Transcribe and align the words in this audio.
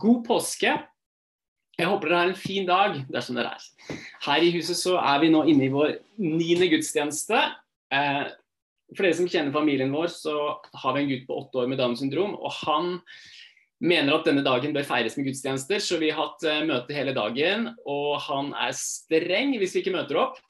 God 0.00 0.24
påske. 0.26 0.74
Jeg 1.80 1.88
håper 1.88 2.10
dere 2.10 2.20
har 2.20 2.30
en 2.32 2.38
fin 2.38 2.66
dag 2.68 3.00
dersom 3.12 3.38
dere 3.38 3.54
er. 3.56 3.98
Her 4.26 4.44
i 4.44 4.52
huset 4.52 4.78
så 4.78 4.98
er 5.00 5.20
vi 5.22 5.32
nå 5.32 5.46
inne 5.48 5.66
i 5.66 5.72
vår 5.72 5.96
niende 6.20 6.68
gudstjeneste. 6.72 7.40
Eh, 7.94 8.24
for 8.92 9.06
dere 9.06 9.16
som 9.16 9.28
kjenner 9.30 9.54
familien 9.54 9.92
vår, 9.94 10.10
så 10.12 10.34
har 10.82 10.96
vi 10.96 11.04
en 11.04 11.12
gutt 11.12 11.28
på 11.28 11.38
åtte 11.44 11.62
år 11.62 11.70
med 11.70 11.80
Downs 11.80 12.02
syndrom. 12.02 12.34
Og 12.36 12.52
han 12.64 12.98
mener 13.80 14.16
at 14.16 14.26
denne 14.28 14.44
dagen 14.44 14.74
bør 14.76 14.88
feires 14.88 15.16
med 15.16 15.30
gudstjenester, 15.30 15.80
så 15.80 16.00
vi 16.02 16.10
har 16.12 16.20
hatt 16.20 16.44
eh, 16.48 16.64
møte 16.68 16.96
hele 16.96 17.14
dagen. 17.16 17.70
Og 17.88 18.18
han 18.26 18.52
er 18.52 18.76
streng 18.76 19.56
hvis 19.60 19.76
vi 19.76 19.84
ikke 19.84 19.96
møter 19.96 20.20
opp. 20.26 20.42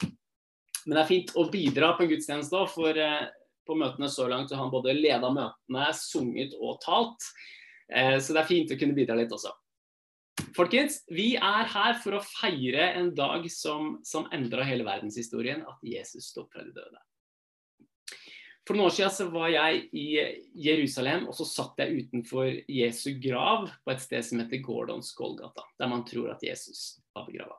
Men 0.83 0.97
det 0.97 1.03
er 1.03 1.11
fint 1.13 1.35
å 1.37 1.47
bidra 1.53 1.93
på 1.95 2.05
en 2.05 2.11
gudstjeneste 2.11 2.65
for 2.73 2.97
eh, 2.97 3.29
på 3.67 3.77
møtene 3.77 4.09
så 4.11 4.27
langt 4.27 4.49
så 4.49 4.57
har 4.57 4.65
han 4.65 4.73
både 4.73 4.97
leda 4.97 5.29
møtene, 5.31 5.89
sunget 5.95 6.57
og 6.59 6.81
talt. 6.83 7.29
Så 7.91 8.31
det 8.31 8.39
er 8.39 8.47
fint 8.47 8.71
å 8.71 8.77
kunne 8.79 8.95
bidra 8.95 9.17
litt 9.19 9.33
også. 9.35 9.51
Folkens, 10.55 11.01
vi 11.11 11.33
er 11.35 11.67
her 11.71 11.97
for 12.01 12.17
å 12.17 12.23
feire 12.23 12.91
en 12.97 13.11
dag 13.15 13.45
som, 13.51 13.97
som 14.07 14.27
endra 14.35 14.65
hele 14.67 14.85
verdenshistorien, 14.87 15.63
at 15.67 15.81
Jesus 15.85 16.31
sto 16.31 16.45
fra 16.51 16.63
de 16.65 16.73
døde. 16.75 17.01
For 18.67 18.77
noen 18.77 18.91
år 18.91 18.93
siden 18.95 19.13
så 19.15 19.25
var 19.33 19.49
jeg 19.51 19.81
i 19.97 20.05
Jerusalem, 20.67 21.25
og 21.27 21.35
så 21.35 21.47
satt 21.49 21.81
jeg 21.81 22.05
utenfor 22.05 22.51
Jesu 22.69 23.15
grav 23.21 23.67
på 23.81 23.93
et 23.93 24.03
sted 24.03 24.23
som 24.27 24.41
heter 24.43 24.61
Gordons 24.63 25.11
Golgata, 25.17 25.65
der 25.81 25.91
man 25.91 26.05
tror 26.07 26.33
at 26.35 26.45
Jesus 26.45 27.01
var 27.15 27.25
begrava. 27.27 27.57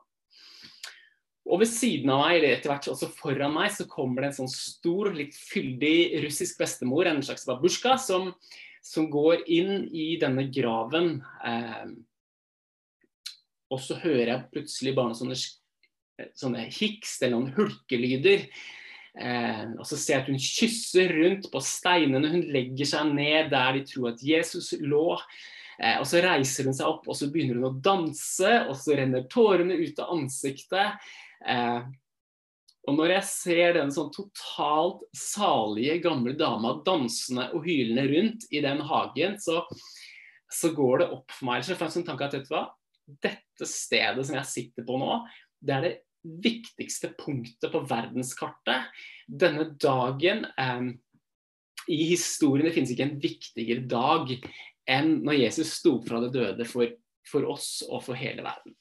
Og 1.43 1.59
ved 1.59 1.67
siden 1.67 2.07
av 2.13 2.21
meg, 2.23 2.37
eller 2.37 2.55
etter 2.55 2.71
hvert 2.71 2.87
også 2.87 3.09
foran 3.17 3.51
meg, 3.51 3.73
så 3.75 3.85
kommer 3.89 4.23
det 4.23 4.31
en 4.31 4.37
sånn 4.43 4.53
stor, 4.53 5.11
litt 5.11 5.35
fyldig 5.35 6.23
russisk 6.23 6.61
bestemor, 6.61 7.09
en 7.09 7.19
slags 7.25 7.43
babusjka, 7.49 7.97
som, 7.99 8.31
som 8.83 9.07
går 9.11 9.45
inn 9.47 9.87
i 9.95 10.13
denne 10.21 10.49
graven. 10.51 11.17
Eh, 11.45 11.85
og 13.73 13.81
så 13.81 13.97
hører 14.03 14.29
jeg 14.33 14.49
plutselig 14.53 14.93
bare 14.97 15.13
noen 15.13 15.19
sånne, 15.21 16.29
sånne 16.37 16.67
hiks 16.75 17.17
eller 17.21 17.37
noen 17.37 17.53
hulkelyder. 17.55 18.47
Eh, 19.13 19.65
og 19.77 19.85
så 19.87 19.97
ser 19.97 20.17
jeg 20.17 20.23
at 20.23 20.29
hun 20.33 20.41
kysser 20.41 21.15
rundt 21.15 21.49
på 21.53 21.63
steinene. 21.63 22.31
Hun 22.35 22.45
legger 22.53 22.89
seg 22.89 23.15
ned 23.15 23.51
der 23.53 23.77
de 23.77 23.83
tror 23.89 24.11
at 24.13 24.23
Jesus 24.25 24.73
lå. 24.81 25.07
Eh, 25.79 25.97
og 25.97 26.05
så 26.09 26.21
reiser 26.23 26.69
hun 26.69 26.77
seg 26.77 26.89
opp 26.89 27.07
og 27.09 27.17
så 27.17 27.31
begynner 27.33 27.57
hun 27.57 27.71
å 27.71 27.75
danse, 27.83 28.51
og 28.67 28.75
så 28.77 28.99
renner 28.99 29.25
tårene 29.31 29.79
ut 29.79 30.01
av 30.03 30.11
ansiktet. 30.17 31.11
Eh, 31.47 31.79
og 32.83 32.97
når 32.97 33.13
jeg 33.15 33.27
ser 33.29 33.75
den 33.77 33.91
sånn 33.95 34.11
totalt 34.11 35.03
salige 35.15 36.01
gamle 36.03 36.33
dama 36.35 36.75
dansende 36.83 37.47
og 37.55 37.67
hylende 37.67 38.03
rundt 38.11 38.47
i 38.51 38.59
den 38.63 38.81
hagen, 38.89 39.37
så, 39.39 39.61
så 40.51 40.73
går 40.75 41.03
det 41.03 41.11
opp 41.15 41.31
for 41.31 41.47
meg. 41.47 41.63
Så 41.63 41.77
en 41.77 41.93
sånn 41.93 42.07
tanke 42.07 42.27
at 42.27 42.35
vet 42.35 42.49
du 42.49 42.51
hva, 42.51 42.65
dette 43.23 43.67
stedet 43.67 44.27
som 44.27 44.35
jeg 44.39 44.51
sitter 44.51 44.87
på 44.87 44.99
nå, 44.99 45.21
det 45.63 45.77
er 45.77 45.87
det 45.87 45.95
viktigste 46.43 47.13
punktet 47.19 47.71
på 47.71 47.83
verdenskartet. 47.87 48.91
Denne 49.27 49.69
dagen 49.79 50.45
eh, 50.59 50.91
i 51.91 52.03
historien 52.07 52.67
Det 52.67 52.75
finnes 52.75 52.93
ikke 52.93 53.07
en 53.09 53.19
viktigere 53.19 53.83
dag 53.91 54.29
enn 54.91 55.17
når 55.23 55.39
Jesus 55.45 55.73
sto 55.79 55.97
fra 56.03 56.19
det 56.23 56.33
døde 56.35 56.67
for, 56.67 56.87
for 57.27 57.47
oss 57.51 57.81
og 57.87 58.03
for 58.05 58.19
hele 58.19 58.43
verden. 58.43 58.75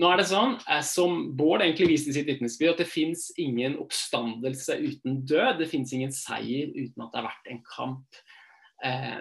Nå 0.00 0.08
er 0.08 0.20
det 0.22 0.28
sånn, 0.30 0.54
eh, 0.72 0.80
som 0.86 1.26
Bård 1.36 1.60
egentlig 1.60 1.90
viste 1.90 2.12
i 2.12 2.16
sitt 2.16 2.28
vitnesbyrd, 2.30 2.74
at 2.74 2.80
det 2.80 2.88
fins 2.88 3.26
ingen 3.40 3.76
oppstandelse 3.82 4.78
uten 4.80 5.20
død. 5.28 5.58
Det 5.60 5.68
fins 5.68 5.92
ingen 5.92 6.14
seier 6.16 6.72
uten 6.72 7.04
at 7.04 7.12
det 7.12 7.20
har 7.20 7.28
vært 7.28 7.52
en 7.52 7.62
kamp. 7.68 8.22
Eh, 8.84 9.20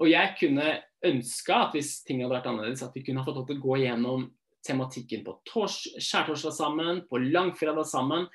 og 0.00 0.10
jeg 0.10 0.34
kunne 0.40 0.66
ønska 1.06 1.62
at 1.66 1.76
hvis 1.76 2.00
ting 2.08 2.24
hadde 2.24 2.34
vært 2.34 2.50
annerledes, 2.50 2.82
at 2.82 2.96
vi 2.96 3.04
kunne 3.06 3.22
ha 3.22 3.28
fått 3.28 3.38
lov 3.38 3.48
til 3.48 3.60
å 3.60 3.64
gå 3.68 3.80
gjennom 3.84 4.28
tematikken 4.66 5.22
på 5.24 5.38
skjærtorsdag 5.46 6.54
sammen, 6.56 7.02
på 7.08 7.20
langfredag 7.30 7.86
sammen. 7.88 8.26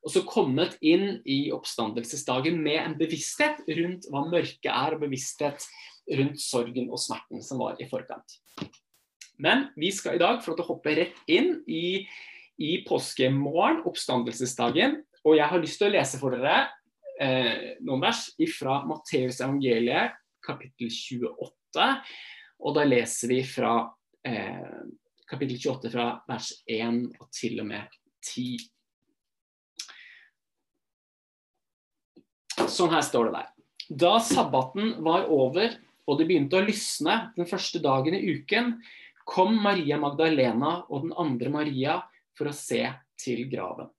Og 0.00 0.14
så 0.14 0.24
kommet 0.24 0.78
inn 0.80 1.18
i 1.28 1.50
oppstandelsesdagen 1.52 2.56
med 2.64 2.80
en 2.80 2.96
bevissthet 2.98 3.60
rundt 3.76 4.08
hva 4.08 4.24
mørket 4.30 4.70
er, 4.72 4.96
og 4.96 5.04
bevissthet 5.04 5.66
rundt 6.16 6.40
sorgen 6.40 6.88
og 6.88 7.02
smerten 7.02 7.44
som 7.44 7.60
var 7.60 7.76
i 7.76 7.88
forkant. 7.90 8.40
Men 9.40 9.68
vi 9.76 9.88
skal 9.92 10.18
i 10.18 10.20
dag 10.20 10.42
få 10.44 10.52
å 10.52 10.66
hoppe 10.68 10.92
rett 10.98 11.20
inn 11.30 11.54
i, 11.70 12.04
i 12.60 12.72
påskemorgen, 12.84 13.82
oppstandelsesdagen. 13.88 14.98
Og 15.24 15.38
jeg 15.38 15.48
har 15.52 15.62
lyst 15.62 15.80
til 15.80 15.88
å 15.88 15.94
lese 15.94 16.20
for 16.20 16.36
dere 16.36 16.68
eh, 17.20 17.76
noen 17.84 18.04
vers 18.04 18.28
fra 18.56 18.80
Matteus 18.88 19.40
evangeliet 19.40 20.18
kapittel 20.44 20.92
28. 20.92 21.88
Og 22.60 22.76
da 22.76 22.84
leser 22.84 23.32
vi 23.32 23.40
fra 23.48 23.74
eh, 24.28 24.82
kapittel 25.30 25.56
28 25.56 25.92
fra 25.94 26.10
vers 26.28 26.52
1 26.68 27.06
og 27.20 27.30
til 27.32 27.60
og 27.62 27.70
med 27.70 28.00
10. 28.26 28.68
Sånn 32.68 32.92
her 32.92 33.04
står 33.04 33.30
det 33.30 33.38
der. 33.38 33.54
Da 34.00 34.18
sabbaten 34.22 34.98
var 35.04 35.30
over 35.32 35.72
og 36.10 36.18
det 36.18 36.26
begynte 36.26 36.58
å 36.58 36.64
lysne 36.64 37.16
den 37.36 37.46
første 37.48 37.80
dagen 37.82 38.16
i 38.16 38.34
uken, 38.34 38.74
kom 39.30 39.56
Maria 39.62 39.98
Magdalena 40.00 40.80
og 40.88 41.06
den 41.06 41.14
andre 41.18 41.54
Maria 41.54 41.96
for 42.38 42.50
å 42.50 42.56
se 42.56 42.82
til 43.20 43.46
graven. 43.50 43.90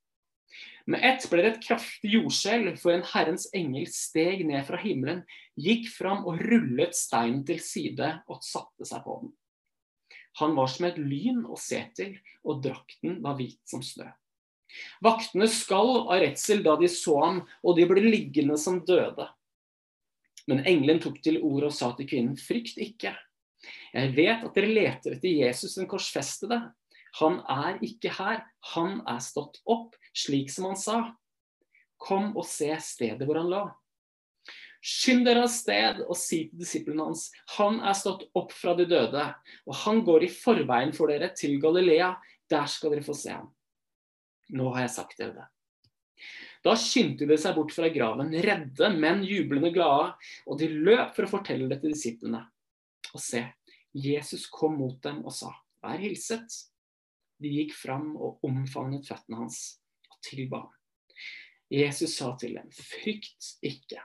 Med 0.89 1.03
ett 1.05 1.27
ble 1.29 1.43
det 1.43 1.51
et 1.53 1.63
kraftig 1.63 2.15
jordskjelv, 2.15 2.73
for 2.81 2.91
en 2.91 3.05
Herrens 3.13 3.45
engel 3.55 3.85
steg 3.93 4.41
ned 4.49 4.65
fra 4.67 4.79
himmelen, 4.81 5.21
gikk 5.55 5.87
fram 5.93 6.25
og 6.27 6.41
rullet 6.41 6.97
steinen 6.97 7.45
til 7.47 7.61
side 7.63 8.09
og 8.27 8.41
satte 8.43 8.87
seg 8.87 9.05
på 9.05 9.19
den. 9.21 9.35
Han 10.39 10.55
var 10.57 10.71
som 10.71 10.87
et 10.87 10.97
lyn 10.99 11.43
å 11.45 11.57
se 11.59 11.79
til, 11.95 12.15
og 12.47 12.63
drakten 12.63 13.19
var 13.23 13.37
hvit 13.39 13.59
som 13.67 13.83
snø. 13.83 14.07
Vaktene 15.03 15.47
skalv 15.51 16.07
av 16.07 16.21
redsel 16.23 16.63
da 16.63 16.77
de 16.79 16.87
så 16.91 17.17
ham, 17.19 17.41
og 17.63 17.77
de 17.77 17.87
ble 17.87 18.03
liggende 18.05 18.57
som 18.59 18.79
døde. 18.87 19.27
Men 20.49 20.63
engelen 20.65 21.01
tok 21.03 21.19
til 21.23 21.41
orde 21.43 21.69
og 21.69 21.75
sa 21.75 21.91
til 21.97 22.07
kvinnen, 22.09 22.39
frykt 22.39 22.79
ikke. 22.81 23.13
Jeg 23.93 24.13
vet 24.17 24.45
at 24.47 24.55
dere 24.57 24.71
leter 24.71 25.17
etter 25.17 25.29
Jesus 25.29 25.77
den 25.77 25.89
korsfestede. 25.89 26.59
Han 27.19 27.41
er 27.51 27.81
ikke 27.83 28.13
her, 28.15 28.41
han 28.73 29.01
er 29.09 29.19
stått 29.23 29.59
opp, 29.69 29.97
slik 30.15 30.51
som 30.53 30.69
han 30.69 30.79
sa. 30.79 30.99
Kom 32.01 32.31
og 32.39 32.47
se 32.47 32.71
stedet 32.81 33.27
hvor 33.27 33.41
han 33.41 33.51
lå. 33.51 33.65
Skynd 34.81 35.27
dere 35.27 35.43
av 35.45 35.51
sted 35.53 35.99
og 36.07 36.15
si 36.17 36.47
til 36.49 36.63
disiplene 36.63 37.05
hans, 37.11 37.27
han 37.59 37.77
er 37.85 37.93
stått 37.97 38.25
opp 38.37 38.53
fra 38.55 38.73
de 38.77 38.87
døde, 38.89 39.27
og 39.69 39.75
han 39.83 40.01
går 40.07 40.25
i 40.25 40.31
forveien 40.33 40.93
for 40.97 41.11
dere 41.13 41.29
til 41.37 41.59
Galilea, 41.61 42.15
der 42.49 42.71
skal 42.71 42.95
dere 42.95 43.05
få 43.05 43.13
se 43.17 43.35
ham. 43.35 43.51
Nå 44.57 44.71
har 44.73 44.87
jeg 44.87 44.95
sagt 44.95 45.19
dere 45.21 45.35
det. 45.35 45.45
Da 46.65 46.73
skyndte 46.77 47.27
de 47.29 47.37
seg 47.41 47.53
bort 47.57 47.73
fra 47.73 47.89
graven, 47.93 48.33
redde, 48.41 48.89
men 48.97 49.21
jublende 49.25 49.71
glade, 49.73 50.15
og 50.49 50.57
de 50.57 50.69
løp 50.73 51.13
for 51.15 51.25
å 51.25 51.31
fortelle 51.37 51.69
det 51.69 51.79
til 51.81 51.93
disiplene. 51.93 52.41
Og 53.15 53.21
se, 53.23 53.43
Jesus 53.91 54.47
kom 54.51 54.77
mot 54.79 54.99
dem 55.03 55.23
og 55.25 55.33
sa, 55.35 55.51
vær 55.83 55.99
hilset. 56.01 56.47
De 57.41 57.49
gikk 57.51 57.73
fram 57.75 58.13
og 58.15 58.43
omfavnet 58.45 59.07
føttene 59.07 59.41
hans 59.41 59.59
og 60.11 60.19
tilba. 60.27 60.61
Jesus 61.71 62.17
sa 62.19 62.33
til 62.39 62.57
dem, 62.59 62.69
frykt 62.75 63.53
ikke. 63.65 64.03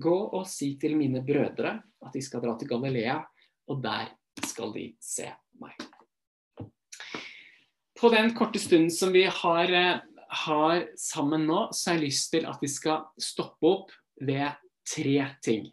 Gå 0.00 0.16
og 0.38 0.46
si 0.48 0.76
til 0.80 0.94
mine 0.96 1.22
brødre 1.26 1.74
at 2.00 2.14
de 2.14 2.22
skal 2.24 2.42
dra 2.44 2.54
til 2.58 2.70
Galilea, 2.70 3.18
og 3.70 3.82
der 3.82 4.12
skal 4.46 4.72
de 4.74 4.86
se 5.02 5.26
meg. 5.60 5.74
På 8.00 8.08
den 8.08 8.32
korte 8.38 8.62
stunden 8.62 8.90
som 8.94 9.12
vi 9.12 9.26
har, 9.28 9.74
har 10.46 10.86
sammen 10.96 11.44
nå, 11.50 11.66
så 11.76 11.90
har 11.90 11.98
jeg 11.98 12.06
lyst 12.06 12.30
til 12.32 12.46
at 12.48 12.62
vi 12.62 12.70
skal 12.70 13.10
stoppe 13.20 13.68
opp 13.68 13.92
ved 14.22 14.56
tre 14.88 15.26
ting. 15.44 15.68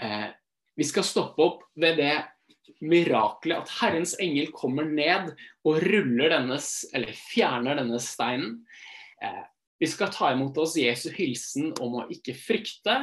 Eh, 0.00 0.30
vi 0.78 0.86
skal 0.88 1.04
stoppe 1.04 1.44
opp 1.44 1.64
ved 1.78 1.98
det 2.00 2.14
miraklet 2.82 3.62
at 3.62 3.72
Herrens 3.80 4.14
engel 4.22 4.50
kommer 4.54 4.86
ned 4.88 5.32
og 5.66 5.82
ruller 5.84 6.32
denne, 6.32 6.58
eller 6.94 7.18
fjerner 7.18 7.78
denne 7.78 8.00
steinen. 8.02 8.62
Eh, 9.22 9.42
vi 9.82 9.88
skal 9.90 10.12
ta 10.14 10.32
imot 10.32 10.58
oss 10.62 10.76
Jesu 10.78 11.10
hilsen 11.14 11.72
om 11.82 12.00
å 12.00 12.08
ikke 12.12 12.34
frykte. 12.38 13.00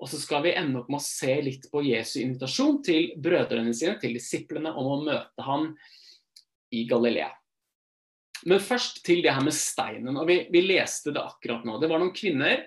Og 0.00 0.08
så 0.08 0.20
skal 0.20 0.44
vi 0.46 0.54
ende 0.56 0.80
opp 0.80 0.88
med 0.88 1.00
å 1.00 1.04
se 1.04 1.34
litt 1.44 1.66
på 1.72 1.82
Jesu 1.84 2.22
invitasjon 2.22 2.80
til 2.84 3.10
brødrene 3.20 3.74
sine, 3.76 3.98
til 4.00 4.16
disiplene, 4.16 4.72
om 4.72 4.88
å 4.94 5.00
møte 5.04 5.44
ham 5.44 5.70
i 6.72 6.86
Galilea. 6.88 7.28
Men 8.48 8.62
først 8.64 9.02
til 9.04 9.20
det 9.24 9.34
her 9.36 9.44
med 9.44 9.56
steinen. 9.56 10.16
og 10.16 10.28
vi, 10.28 10.46
vi 10.48 10.62
leste 10.64 11.12
det 11.12 11.20
akkurat 11.20 11.66
nå. 11.68 11.76
Det 11.80 11.90
var 11.90 12.00
noen 12.00 12.16
kvinner 12.16 12.64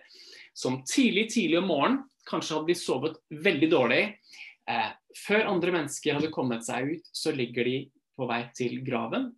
som 0.54 0.84
tidlig 0.86 1.32
tidlig 1.34 1.58
om 1.64 1.72
morgenen, 1.72 2.04
kanskje 2.30 2.58
hadde 2.58 2.72
de 2.72 2.80
sovet 2.80 3.20
veldig 3.44 3.70
dårlig, 3.72 4.04
Eh, 4.70 4.92
før 5.26 5.50
andre 5.52 5.74
mennesker 5.76 6.16
hadde 6.18 6.32
kommet 6.32 6.64
seg 6.66 6.94
ut, 6.96 7.10
så 7.12 7.34
ligger 7.36 7.68
de 7.68 7.78
på 8.16 8.28
vei 8.30 8.44
til 8.56 8.80
graven. 8.86 9.32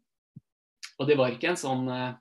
Og 1.00 1.10
det 1.10 1.18
var 1.18 1.34
ikke 1.34 1.52
en 1.54 1.60
sånn 1.60 1.90
eh, 1.92 2.12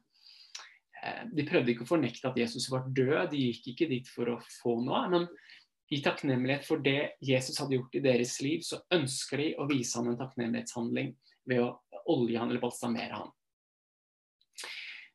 eh 1.05 1.20
De 1.37 1.44
prøvde 1.44 1.75
ikke 1.75 1.84
å 1.84 1.90
fornekte 1.90 2.31
at 2.31 2.38
Jesus 2.40 2.70
var 2.72 2.88
død, 2.88 3.31
de 3.31 3.50
gikk 3.50 3.75
ikke 3.75 3.90
dit 3.90 4.08
for 4.08 4.32
å 4.32 4.40
få 4.62 4.78
noe. 4.81 5.05
Men 5.12 5.28
i 5.93 6.00
takknemlighet 6.02 6.64
for 6.64 6.81
det 6.81 7.14
Jesus 7.20 7.60
hadde 7.60 7.76
gjort 7.76 7.94
i 7.94 8.05
deres 8.05 8.38
liv, 8.40 8.64
så 8.64 8.81
ønsker 8.90 9.43
de 9.43 9.50
å 9.60 9.69
vise 9.69 9.99
ham 9.99 10.08
en 10.08 10.20
takknemlighetshandling 10.22 11.12
ved 11.44 11.60
å 11.60 11.75
olje 12.08 12.40
han 12.40 12.49
eller 12.49 12.62
balsamere 12.62 13.20
han. 13.20 13.32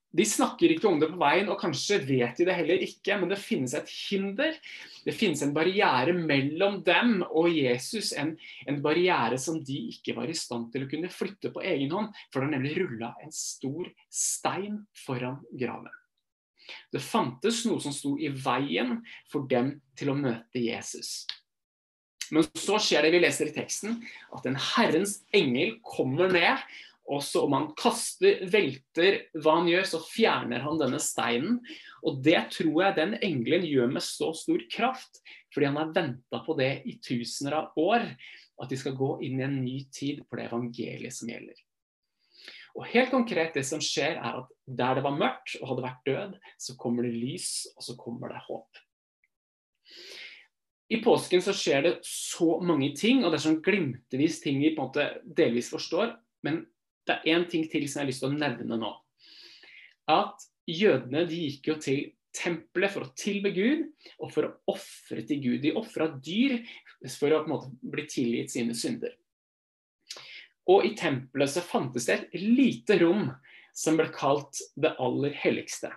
De 0.10 0.26
snakker 0.26 0.72
ikke 0.74 0.88
om 0.90 0.98
det 0.98 1.12
på 1.12 1.20
veien, 1.22 1.52
og 1.54 1.60
kanskje 1.62 2.00
vet 2.02 2.40
de 2.40 2.48
det 2.48 2.56
heller 2.58 2.82
ikke, 2.82 3.18
men 3.22 3.30
det 3.30 3.38
finnes 3.38 3.76
et 3.78 3.92
hinder. 3.94 4.56
Det 5.06 5.14
finnes 5.14 5.44
en 5.46 5.54
barriere 5.54 6.16
mellom 6.18 6.80
dem 6.86 7.20
og 7.28 7.52
Jesus, 7.54 8.12
en, 8.18 8.34
en 8.66 8.82
barriere 8.82 9.38
som 9.42 9.60
de 9.62 9.78
ikke 9.94 10.18
var 10.18 10.32
i 10.32 10.38
stand 10.38 10.72
til 10.74 10.88
å 10.88 10.90
kunne 10.90 11.14
flytte 11.14 11.54
på 11.54 11.62
egen 11.62 11.94
hånd, 11.94 12.10
for 12.34 12.42
det 12.42 12.50
har 12.50 12.56
nemlig 12.58 12.76
rulla 12.80 13.14
en 13.22 13.34
stor 13.36 13.92
stein 14.10 14.82
foran 15.06 15.44
graven. 15.54 15.94
Det 16.94 17.02
fantes 17.02 17.64
noe 17.70 17.82
som 17.82 17.94
sto 17.94 18.16
i 18.18 18.32
veien 18.34 19.00
for 19.30 19.46
dem 19.50 19.76
til 19.98 20.12
å 20.12 20.18
møte 20.18 20.62
Jesus. 20.62 21.28
Men 22.34 22.46
så 22.58 22.78
skjer 22.82 23.06
det 23.06 23.14
vi 23.16 23.22
leser 23.24 23.50
i 23.50 23.56
teksten, 23.56 23.98
at 24.36 24.46
en 24.46 24.58
Herrens 24.74 25.20
engel 25.36 25.78
kommer 25.86 26.30
ned. 26.34 26.62
Og 27.10 27.24
så 27.26 27.42
om 27.48 27.56
han 27.58 27.70
kaster, 27.80 28.44
velter 28.54 29.24
hva 29.42 29.56
han 29.60 29.70
gjør, 29.70 29.88
så 29.90 30.02
fjerner 30.06 30.62
han 30.62 30.78
denne 30.78 31.00
steinen. 31.02 31.58
Og 32.06 32.20
det 32.26 32.38
tror 32.54 32.84
jeg 32.84 32.98
den 33.00 33.16
engelen 33.26 33.66
gjør 33.66 33.90
med 33.96 34.06
så 34.06 34.30
stor 34.38 34.62
kraft, 34.70 35.22
fordi 35.54 35.72
han 35.72 35.80
har 35.82 35.96
venta 35.96 36.44
på 36.46 36.56
det 36.60 36.74
i 36.86 37.00
tusener 37.02 37.58
av 37.64 37.82
år. 37.82 38.06
At 38.62 38.70
de 38.70 38.78
skal 38.78 38.98
gå 39.00 39.16
inn 39.26 39.40
i 39.40 39.48
en 39.48 39.58
ny 39.64 39.80
tid 39.96 40.22
for 40.28 40.38
det 40.38 40.50
evangeliet 40.52 41.16
som 41.16 41.32
gjelder. 41.32 41.58
Og 42.78 42.86
helt 42.92 43.10
konkret, 43.12 43.56
det 43.58 43.66
som 43.66 43.82
skjer, 43.84 44.20
er 44.20 44.42
at 44.44 44.52
der 44.68 45.00
det 45.00 45.06
var 45.08 45.18
mørkt 45.18 45.58
og 45.60 45.72
hadde 45.72 45.86
vært 45.88 46.06
død, 46.06 46.36
så 46.62 46.76
kommer 46.80 47.08
det 47.08 47.18
lys, 47.18 47.50
og 47.76 47.88
så 47.88 47.96
kommer 48.00 48.32
det 48.32 48.44
håp. 48.46 48.84
I 50.90 51.00
påsken 51.06 51.42
så 51.46 51.54
skjer 51.54 51.84
det 51.86 51.94
så 52.06 52.58
mange 52.66 52.94
ting, 52.98 53.24
og 53.24 53.32
det 53.32 53.40
er 53.40 53.46
sånn 53.46 53.64
glimtevis 53.66 54.40
ting 54.42 54.62
vi 54.62 54.74
på 54.76 54.82
en 54.82 54.90
måte 54.90 55.08
delvis 55.24 55.70
forstår. 55.74 56.16
Men 56.46 56.64
det 57.10 57.18
er 57.18 57.36
én 57.36 57.48
ting 57.50 57.66
til 57.70 57.88
som 57.90 58.02
jeg 58.02 58.06
har 58.06 58.12
lyst 58.12 58.24
til 58.24 58.32
å 58.32 58.38
nevne 58.38 58.80
nå. 58.80 58.94
At 60.10 60.46
jødene 60.70 61.26
de 61.30 61.44
gikk 61.48 61.72
jo 61.72 61.78
til 61.82 62.02
tempelet 62.36 62.94
for 62.94 63.06
å 63.06 63.14
tilbe 63.18 63.52
Gud 63.56 63.88
og 64.20 64.34
for 64.34 64.46
å 64.46 64.54
ofre 64.76 65.24
til 65.28 65.42
Gud. 65.44 65.62
De 65.64 65.74
ofra 65.78 66.10
dyr 66.14 66.60
for 67.16 67.34
å 67.34 67.42
på 67.42 67.50
en 67.50 67.54
måte 67.56 67.72
bli 67.82 68.06
tilgitt 68.10 68.54
sine 68.54 68.76
synder. 68.78 69.16
Og 70.70 70.86
i 70.86 70.94
tempelet 70.98 71.50
så 71.50 71.66
fantes 71.66 72.06
det 72.06 72.20
et 72.20 72.38
lite 72.44 73.00
rom 73.02 73.32
som 73.74 73.98
ble 73.98 74.10
kalt 74.14 74.62
det 74.78 74.94
aller 75.02 75.34
helligste. 75.42 75.92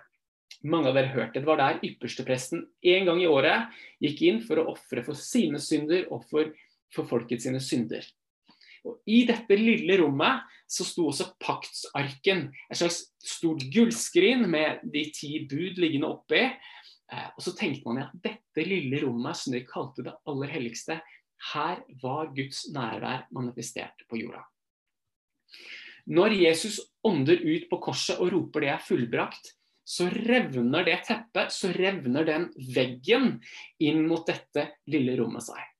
Mange 0.63 0.89
av 0.89 0.97
dere 0.97 1.11
hørte 1.11 1.41
det 1.41 1.49
var 1.49 1.59
der 1.59 1.81
ypperstepresten 1.83 2.63
en 2.93 3.07
gang 3.09 3.21
i 3.21 3.29
året 3.29 3.73
gikk 4.01 4.21
inn 4.25 4.41
for 4.45 4.61
å 4.61 4.69
ofre 4.73 5.03
for 5.05 5.19
sine 5.19 5.59
synder 5.61 6.07
og 6.13 6.23
for, 6.29 6.53
for 6.95 7.27
sine 7.35 7.59
synder. 7.61 8.07
Og 8.83 8.99
I 9.07 9.23
dette 9.29 9.57
lille 9.57 9.97
rommet 10.01 10.43
så 10.69 10.85
sto 10.87 11.07
også 11.09 11.29
paktsarken, 11.43 12.47
et 12.69 12.79
slags 12.79 13.03
stort 13.23 13.63
gullskrin 13.73 14.47
med 14.49 14.83
de 14.93 15.05
ti 15.13 15.43
bud 15.49 15.79
liggende 15.81 16.09
oppi. 16.09 16.41
Eh, 16.43 17.27
og 17.29 17.43
så 17.45 17.53
tenkte 17.57 17.87
man 17.87 18.03
at 18.05 18.15
dette 18.23 18.65
lille 18.67 19.03
rommet 19.05 19.39
som 19.39 19.55
de 19.55 19.63
kalte 19.67 20.05
det 20.07 20.15
aller 20.29 20.51
helligste, 20.55 20.99
her 21.53 21.81
var 22.01 22.31
Guds 22.35 22.65
nærvær 22.71 23.27
manifestert 23.35 24.05
på 24.09 24.21
jorda. 24.21 24.45
Når 26.13 26.35
Jesus 26.35 26.79
ånder 27.07 27.39
ut 27.39 27.67
på 27.69 27.79
korset 27.83 28.19
og 28.19 28.31
roper 28.33 28.63
det 28.63 28.71
er 28.73 28.83
fullbrakt, 28.83 29.53
så 29.83 30.07
revner 30.07 30.85
det 30.87 31.01
teppet, 31.07 31.51
så 31.51 31.71
revner 31.75 32.27
den 32.27 32.47
veggen 32.75 33.37
inn 33.83 34.05
mot 34.07 34.23
dette 34.27 34.69
lille 34.91 35.15
rommet 35.19 35.43
seg. 35.43 35.72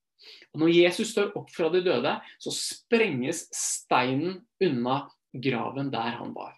Og 0.53 0.61
Når 0.61 0.73
Jesus 0.75 1.11
står 1.13 1.31
opp 1.37 1.49
fra 1.53 1.69
de 1.73 1.81
døde, 1.85 2.13
så 2.37 2.53
sprenges 2.53 3.47
steinen 3.57 4.43
unna 4.61 5.03
graven 5.33 5.89
der 5.93 6.19
han 6.19 6.33
var. 6.35 6.53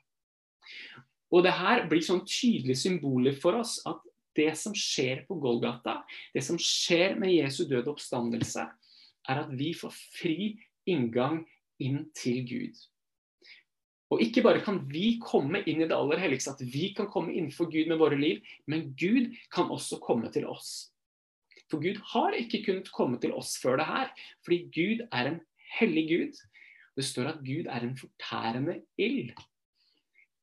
Og 1.31 1.43
det 1.45 1.55
her 1.55 1.85
blir 1.89 2.03
sånn 2.03 2.25
tydelige 2.27 2.79
symboler 2.79 3.35
for 3.39 3.61
oss 3.61 3.79
at 3.87 4.03
det 4.35 4.51
som 4.59 4.75
skjer 4.75 5.23
på 5.27 5.37
Golgata, 5.39 6.01
det 6.35 6.43
som 6.43 6.59
skjer 6.59 7.15
med 7.19 7.31
Jesu 7.31 7.63
døde 7.69 7.91
oppstandelse, 7.91 8.65
er 9.25 9.41
at 9.41 9.53
vi 9.55 9.71
får 9.75 9.95
fri 9.95 10.51
inngang 10.91 11.41
inn 11.81 12.03
til 12.15 12.43
Gud. 12.47 12.83
Og 14.13 14.21
ikke 14.21 14.43
bare 14.45 14.61
kan 14.63 14.77
vi 14.91 15.15
komme 15.23 15.63
inn 15.65 15.81
i 15.81 15.87
det 15.87 15.95
aller 15.95 16.19
helligste, 16.21 16.53
at 16.53 16.61
vi 16.61 16.91
kan 16.95 17.07
komme 17.11 17.33
innenfor 17.33 17.71
Gud 17.71 17.89
med 17.89 17.99
våre 17.99 18.19
liv, 18.19 18.43
men 18.69 18.91
Gud 18.99 19.33
kan 19.51 19.71
også 19.73 19.97
komme 20.03 20.29
til 20.35 20.45
oss. 20.51 20.91
For 21.75 21.83
Gud 21.83 21.97
har 22.13 22.35
ikke 22.39 22.61
kunnet 22.63 22.91
komme 22.95 23.17
til 23.19 23.33
oss 23.35 23.57
før 23.59 23.81
det 23.81 23.85
her, 23.89 24.11
fordi 24.47 24.59
Gud 24.71 25.01
er 25.11 25.27
en 25.27 25.41
hellig 25.75 26.05
Gud. 26.07 26.37
Det 26.95 27.03
står 27.03 27.33
at 27.33 27.41
Gud 27.43 27.67
er 27.67 27.83
en 27.83 27.97
fortærende 27.99 28.77
ild. 28.95 29.33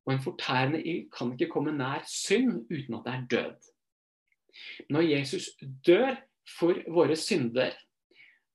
Og 0.05 0.13
en 0.13 0.21
fortærende 0.21 0.83
ild 0.85 1.07
kan 1.15 1.33
ikke 1.33 1.49
komme 1.55 1.73
nær 1.73 2.05
synd 2.05 2.67
uten 2.69 2.99
at 2.99 3.07
det 3.07 3.15
er 3.15 3.25
død. 3.33 3.71
Når 4.93 5.09
Jesus 5.09 5.49
dør 5.87 6.21
for 6.59 6.77
våre 6.93 7.17
synder 7.17 7.73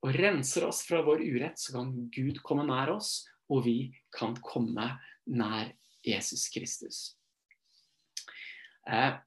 og 0.06 0.14
renser 0.14 0.68
oss 0.68 0.84
fra 0.86 1.02
vår 1.02 1.26
urett, 1.26 1.58
så 1.58 1.80
kan 1.80 2.12
Gud 2.14 2.44
komme 2.46 2.68
nær 2.70 2.94
oss 2.94 3.24
og 3.50 3.66
vi 3.66 3.78
kan 4.14 4.38
komme 4.46 4.92
nær 5.26 5.74
Jesus 6.06 6.46
Kristus. 6.54 7.18
Eh, 8.86 9.18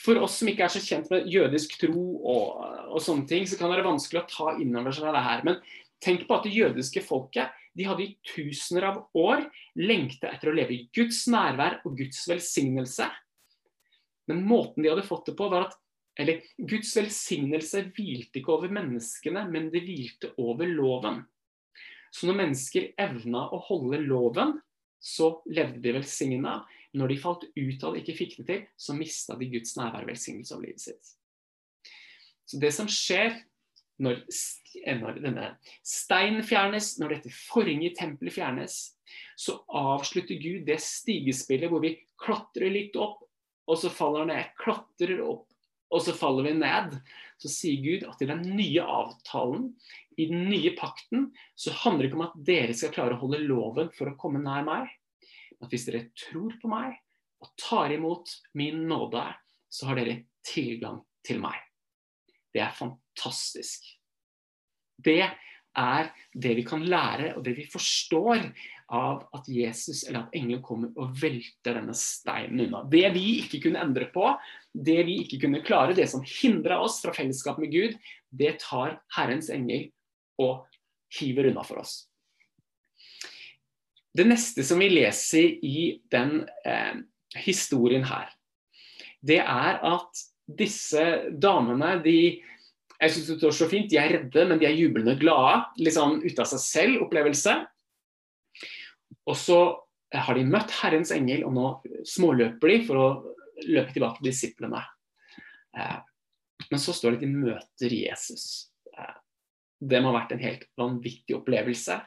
for 0.00 0.20
oss 0.24 0.38
som 0.40 0.48
ikke 0.50 0.64
er 0.66 0.72
så 0.72 0.82
kjent 0.82 1.10
med 1.12 1.28
jødisk 1.28 1.76
tro 1.80 2.04
og, 2.18 2.60
og 2.94 3.02
sånne 3.04 3.28
ting, 3.28 3.46
så 3.46 3.58
kan 3.58 3.70
det 3.70 3.78
være 3.78 3.90
vanskelig 3.90 4.22
å 4.22 4.30
ta 4.30 4.54
inn 4.62 4.76
over 4.78 4.94
seg 4.96 5.10
det 5.12 5.24
her. 5.26 5.42
Men 5.46 5.58
tenk 6.00 6.26
på 6.28 6.38
at 6.38 6.46
det 6.46 6.54
jødiske 6.56 7.02
folket 7.04 7.56
de 7.76 7.86
hadde 7.86 8.06
i 8.06 8.14
tusener 8.26 8.88
av 8.88 9.02
år 9.18 9.44
lengta 9.78 10.32
etter 10.32 10.50
å 10.50 10.56
leve 10.56 10.74
i 10.74 10.86
Guds 10.96 11.22
nærvær 11.30 11.80
og 11.84 11.98
Guds 12.00 12.24
velsignelse. 12.30 13.06
Men 14.30 14.42
måten 14.46 14.82
de 14.82 14.90
hadde 14.92 15.06
fått 15.06 15.30
det 15.30 15.36
på, 15.38 15.48
var 15.52 15.68
at 15.68 15.76
eller 16.20 16.42
Guds 16.68 16.90
velsignelse 16.98 17.84
hvilte 17.94 18.40
ikke 18.40 18.52
over 18.52 18.72
menneskene, 18.74 19.46
men 19.48 19.70
det 19.72 19.84
hvilte 19.86 20.32
over 20.42 20.68
loven. 20.68 21.22
Så 22.12 22.26
når 22.26 22.40
mennesker 22.42 22.90
evna 23.00 23.46
å 23.54 23.60
holde 23.68 24.02
loven, 24.02 24.56
så 25.00 25.38
levde 25.48 25.80
de 25.80 25.94
velsigna. 25.96 26.58
Når 26.96 27.12
de 27.12 27.20
falt 27.22 27.46
ut 27.54 27.84
av 27.86 27.94
det, 27.94 28.02
ikke 28.02 28.18
fikk 28.18 28.36
det 28.40 28.46
til, 28.48 28.62
så 28.74 28.96
mista 28.98 29.36
de 29.38 29.50
Guds 29.52 29.76
nærvær 29.78 30.04
og 30.04 30.10
velsignelse 30.10 30.56
over 30.56 30.66
livet 30.66 30.82
sitt. 30.82 31.12
Så 32.50 32.58
det 32.58 32.72
som 32.74 32.88
skjer 32.90 33.36
når, 34.00 34.22
når 34.98 35.20
denne 35.22 35.50
steinen 35.86 36.42
fjernes, 36.46 36.94
når 36.98 37.16
dette 37.16 37.34
forhenget 37.34 37.92
i 37.92 37.98
tempelet 37.98 38.34
fjernes, 38.34 38.78
så 39.38 39.58
avslutter 39.76 40.40
Gud 40.40 40.66
det 40.68 40.80
stigespillet 40.82 41.70
hvor 41.70 41.84
vi 41.84 41.94
klatrer 42.20 42.72
litt 42.72 42.96
opp, 42.98 43.22
og 43.70 43.78
så 43.78 43.92
faller 43.92 44.26
ned, 44.30 44.50
klatrer 44.58 45.20
opp, 45.22 45.46
og 45.90 46.02
så 46.02 46.14
faller 46.16 46.48
vi 46.48 46.54
ned. 46.58 46.96
Så 47.40 47.50
sier 47.52 47.82
Gud 47.84 48.06
at 48.08 48.22
i 48.22 48.28
den 48.30 48.42
nye 48.56 48.82
avtalen, 48.82 49.70
i 50.18 50.26
den 50.30 50.48
nye 50.50 50.74
pakten 50.78 51.30
så 51.58 51.74
handler 51.84 52.04
det 52.04 52.10
ikke 52.10 52.18
om 52.18 52.26
at 52.26 52.40
dere 52.46 52.76
skal 52.76 52.94
klare 52.94 53.16
å 53.16 53.22
holde 53.22 53.40
loven 53.44 53.92
for 53.96 54.10
å 54.10 54.16
komme 54.20 54.42
nær 54.42 54.66
meg. 54.66 54.90
At 55.60 55.72
hvis 55.72 55.86
dere 55.88 56.08
tror 56.16 56.56
på 56.60 56.70
meg 56.72 56.96
og 57.40 57.52
tar 57.60 57.92
imot 57.94 58.32
min 58.58 58.84
nåde, 58.88 59.24
så 59.70 59.90
har 59.90 60.00
dere 60.00 60.22
tilgang 60.46 61.00
til 61.26 61.40
meg. 61.42 61.56
Det 62.52 62.62
er 62.64 62.74
fantastisk. 62.74 63.84
Det 65.00 65.22
er 65.78 66.10
det 66.34 66.56
vi 66.58 66.64
kan 66.66 66.82
lære 66.82 67.34
og 67.36 67.44
det 67.46 67.54
vi 67.60 67.66
forstår 67.70 68.42
av 68.90 69.22
at 69.36 69.46
Jesus 69.48 70.02
eller 70.02 70.24
at 70.24 70.34
engelen 70.34 70.62
kommer 70.66 70.90
og 70.98 71.14
velter 71.20 71.78
denne 71.78 71.94
steinen 71.94 72.64
unna. 72.66 72.82
Det 72.90 73.06
vi 73.14 73.38
ikke 73.44 73.62
kunne 73.68 73.82
endre 73.84 74.08
på, 74.10 74.26
det 74.74 74.98
vi 75.06 75.20
ikke 75.22 75.44
kunne 75.46 75.62
klare, 75.66 75.94
det 75.94 76.08
som 76.10 76.26
hindra 76.26 76.80
oss 76.82 76.98
fra 77.04 77.14
fellesskap 77.14 77.60
med 77.62 77.70
Gud, 77.72 77.96
det 78.30 78.58
tar 78.64 78.98
Herrens 79.14 79.50
engel 79.54 79.88
og 80.42 80.66
hiver 81.20 81.52
unna 81.52 81.62
for 81.66 81.84
oss. 81.84 82.09
Det 84.16 84.26
neste 84.26 84.64
som 84.66 84.80
vi 84.82 84.90
leser 84.90 85.60
i 85.66 86.00
den 86.10 86.42
eh, 86.66 87.02
historien 87.44 88.04
her, 88.08 88.30
det 89.22 89.38
er 89.42 89.80
at 89.86 90.22
disse 90.50 91.02
damene 91.30 91.98
de 92.02 92.20
jeg 93.00 93.14
synes 93.14 93.28
det 93.40 93.46
er 93.48 93.54
så 93.56 93.68
fint, 93.70 93.88
De 93.88 93.96
er 93.96 94.10
redde, 94.12 94.42
men 94.44 94.58
de 94.60 94.66
er 94.68 94.76
jublende 94.76 95.14
glade. 95.16 95.62
Litt 95.80 95.96
sånn 95.96 96.18
ut 96.20 96.40
av 96.42 96.48
seg 96.50 96.60
selv-opplevelse. 96.60 97.54
Og 99.24 99.38
så 99.40 99.60
har 100.12 100.36
de 100.36 100.44
møtt 100.44 100.74
Herrens 100.82 101.12
engel, 101.14 101.46
og 101.48 101.54
nå 101.56 101.66
småløper 102.08 102.72
de 102.72 102.78
for 102.84 103.00
å 103.00 103.08
løpe 103.70 103.94
tilbake 103.94 104.20
til 104.20 104.28
disiplene. 104.28 104.82
Eh, 105.76 105.98
men 106.68 106.82
så 106.82 106.92
står 106.96 107.14
det 107.14 107.20
at 107.20 107.24
de 107.24 107.32
møter 107.32 107.94
Jesus. 107.94 108.44
Eh, 108.92 109.16
det 109.80 110.00
må 110.02 110.12
ha 110.12 110.18
vært 110.20 110.34
en 110.36 110.44
helt 110.44 110.66
vanvittig 110.80 111.38
opplevelse. 111.38 112.00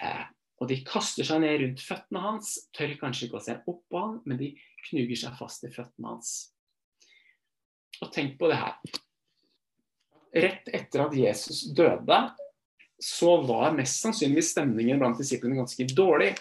Eh, 0.00 0.22
og 0.60 0.68
de 0.68 0.76
kaster 0.84 1.24
seg 1.24 1.40
ned 1.40 1.62
rundt 1.62 1.82
føttene 1.82 2.22
hans, 2.22 2.52
tør 2.76 2.92
kanskje 3.00 3.26
ikke 3.26 3.38
å 3.38 3.44
se 3.44 3.56
opp 3.64 3.80
på 3.88 4.00
han, 4.00 4.18
men 4.28 4.40
de 4.40 4.50
knuger 4.90 5.16
seg 5.22 5.38
fast 5.38 5.64
i 5.64 5.72
føttene 5.72 6.12
hans. 6.12 6.34
Og 8.00 8.12
tenk 8.12 8.36
på 8.40 8.50
det 8.50 8.60
her. 8.60 8.98
rett 10.30 10.68
etter 10.70 11.02
at 11.02 11.14
Jesus 11.16 11.64
døde, 11.74 12.18
så 13.02 13.32
var 13.42 13.72
mest 13.74 14.04
sannsynligvis 14.04 14.52
stemningen 14.52 15.00
blant 15.00 15.18
disiplene 15.18 15.58
ganske 15.58 15.86
dårlig. 15.96 16.34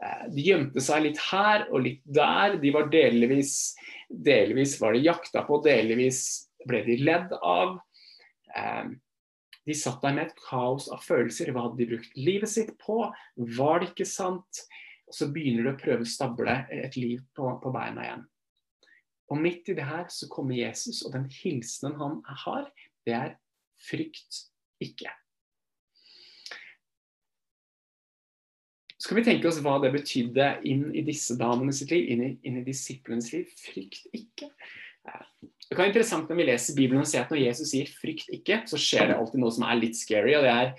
Eh, 0.00 0.22
de 0.32 0.46
gjemte 0.46 0.80
seg 0.80 1.02
litt 1.04 1.20
her 1.26 1.66
og 1.68 1.82
litt 1.84 2.00
der. 2.06 2.56
De 2.62 2.70
var 2.72 2.88
delvis, 2.92 3.74
delvis 4.08 4.78
var 4.80 4.94
de 4.94 5.02
jakta 5.04 5.42
på, 5.44 5.58
delvis 5.66 6.22
ble 6.64 6.84
de 6.86 6.96
ledd 7.02 7.34
av. 7.42 7.76
De 9.64 9.74
satt 9.76 10.02
der 10.04 10.14
med 10.16 10.28
et 10.28 10.40
kaos 10.44 10.90
av 10.92 11.02
følelser. 11.04 11.52
Hva 11.54 11.66
hadde 11.66 11.80
de 11.80 11.88
brukt 11.94 12.16
livet 12.18 12.52
sitt 12.52 12.74
på? 12.82 12.98
Var 13.58 13.80
det 13.80 13.90
ikke 13.92 14.08
sant? 14.08 14.64
Og 15.08 15.16
så 15.16 15.28
begynner 15.32 15.66
de 15.66 15.74
å 15.74 15.80
prøve 15.80 16.04
å 16.04 16.08
stable 16.08 16.56
et 16.72 16.96
liv 17.00 17.24
på, 17.36 17.48
på 17.62 17.72
beina 17.74 18.04
igjen. 18.04 18.24
Og 19.32 19.40
midt 19.40 19.70
i 19.72 19.76
det 19.76 19.86
her 19.88 20.08
så 20.12 20.28
kommer 20.32 20.56
Jesus, 20.56 21.02
og 21.04 21.14
den 21.16 21.26
hilsenen 21.32 21.96
han 22.00 22.18
har, 22.44 22.68
det 23.08 23.16
er 23.16 23.36
frykt 23.80 24.44
ikke. 24.84 25.12
Så 29.04 29.10
kan 29.10 29.18
vi 29.18 29.26
tenke 29.26 29.48
oss 29.50 29.60
hva 29.64 29.76
det 29.82 29.90
betydde 29.92 30.46
inn 30.68 30.86
i 30.96 31.02
disse 31.04 31.36
damene 31.36 31.74
sitt 31.76 31.90
liv, 31.92 32.06
inn 32.08 32.22
i, 32.24 32.30
inn 32.48 32.60
i 32.60 32.64
disiplenes 32.64 33.32
liv. 33.34 33.50
Frykt 33.60 34.06
ikke. 34.16 34.48
Det 35.68 35.76
kan 35.76 35.84
være 35.84 35.92
interessant 35.94 36.28
når 36.28 36.38
vi 36.38 36.46
leser 36.50 36.76
Bibelen 36.76 37.02
og 37.02 37.08
ser 37.08 37.24
at 37.24 37.30
når 37.32 37.40
Jesus 37.46 37.70
sier 37.72 37.88
'frykt 37.88 38.28
ikke', 38.36 38.64
så 38.68 38.80
skjer 38.80 39.08
det 39.10 39.16
alltid 39.16 39.40
noe 39.40 39.54
som 39.54 39.64
er 39.64 39.80
litt 39.80 39.96
scary. 39.96 40.34
og 40.36 40.44
det 40.44 40.52
er 40.52 40.74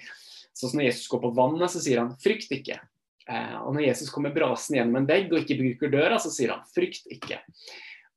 sånn 0.55 0.71
som 0.71 0.79
Når 0.79 0.87
Jesus 0.87 1.07
går 1.11 1.21
på 1.23 1.33
vannet, 1.35 1.71
så 1.71 1.81
sier 1.81 1.99
han 1.99 2.13
'frykt 2.15 2.51
ikke'. 2.51 2.79
Eh, 3.27 3.57
og 3.65 3.73
når 3.73 3.87
Jesus 3.87 4.11
kommer 4.13 4.33
brasende 4.33 4.79
gjennom 4.79 4.99
en 5.01 5.09
vegg 5.09 5.33
og 5.33 5.41
ikke 5.41 5.57
bruker 5.57 5.91
døra, 5.91 6.19
så 6.21 6.29
sier 6.29 6.53
han 6.53 6.61
'frykt 6.69 7.09
ikke'. 7.11 7.41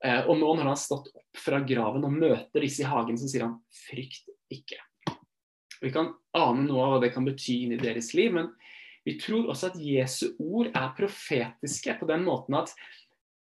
Eh, 0.04 0.20
og 0.28 0.36
nå 0.38 0.46
når 0.46 0.62
han 0.62 0.74
har 0.74 0.80
stått 0.80 1.08
opp 1.14 1.40
fra 1.40 1.60
graven 1.64 2.04
og 2.04 2.12
møter 2.12 2.60
disse 2.60 2.84
i 2.84 2.88
hagen, 2.88 3.16
så 3.18 3.28
sier 3.30 3.46
han 3.48 3.58
'frykt 3.72 4.28
ikke'. 4.52 4.84
Vi 5.80 5.90
kan 5.94 6.12
ane 6.34 6.66
noe 6.66 6.84
av 6.84 6.92
hva 6.92 7.02
det 7.02 7.14
kan 7.14 7.24
bety 7.24 7.64
inn 7.64 7.72
i 7.72 7.80
deres 7.80 8.12
liv, 8.14 8.32
men 8.34 8.50
vi 9.06 9.16
tror 9.18 9.48
også 9.48 9.70
at 9.70 9.80
Jesu 9.80 10.34
ord 10.38 10.68
er 10.74 10.94
profetiske 10.96 11.94
på 12.00 12.08
den 12.10 12.26
måten 12.26 12.58
at 12.58 12.74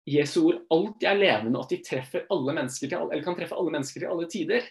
Jesu 0.06 0.40
ord 0.44 0.64
alltid 0.74 1.08
er 1.08 1.20
levende, 1.20 1.58
og 1.58 1.66
at 1.66 1.76
de 1.76 1.84
treffer 1.86 2.26
alle 2.34 2.56
mennesker 2.58 2.92
til, 2.92 3.06
eller 3.08 3.24
kan 3.24 3.38
treffe 3.38 3.56
alle 3.56 3.72
mennesker 3.72 4.04
til 4.04 4.12
alle 4.12 4.28
tider. 4.32 4.66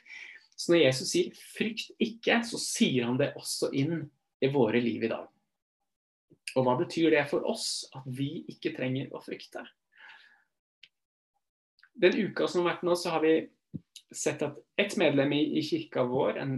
Så 0.56 0.72
når 0.72 0.84
Jesus 0.84 1.08
sier 1.10 1.30
'frykt 1.32 1.94
ikke', 1.98 2.42
så 2.44 2.60
sier 2.60 3.08
han 3.08 3.16
det 3.18 3.32
også 3.36 3.72
inn 3.72 4.10
i 4.42 4.50
våre 4.52 4.80
liv 4.80 5.04
i 5.04 5.12
dag. 5.12 5.28
Og 6.56 6.66
hva 6.66 6.76
betyr 6.76 7.10
det 7.14 7.24
for 7.30 7.46
oss? 7.48 7.86
At 7.96 8.04
vi 8.06 8.44
ikke 8.52 8.74
trenger 8.76 9.14
å 9.14 9.22
frykte. 9.24 9.64
Den 11.94 12.18
uka 12.28 12.48
som 12.48 12.62
har 12.62 12.74
vært 12.74 12.84
nå, 12.84 12.96
så 12.96 13.14
har 13.14 13.24
vi 13.24 13.48
sett 14.12 14.42
at 14.44 14.58
ett 14.76 14.96
medlem 15.00 15.32
i, 15.32 15.42
i 15.58 15.64
kirka 15.64 16.04
vår, 16.04 16.38
en 16.42 16.56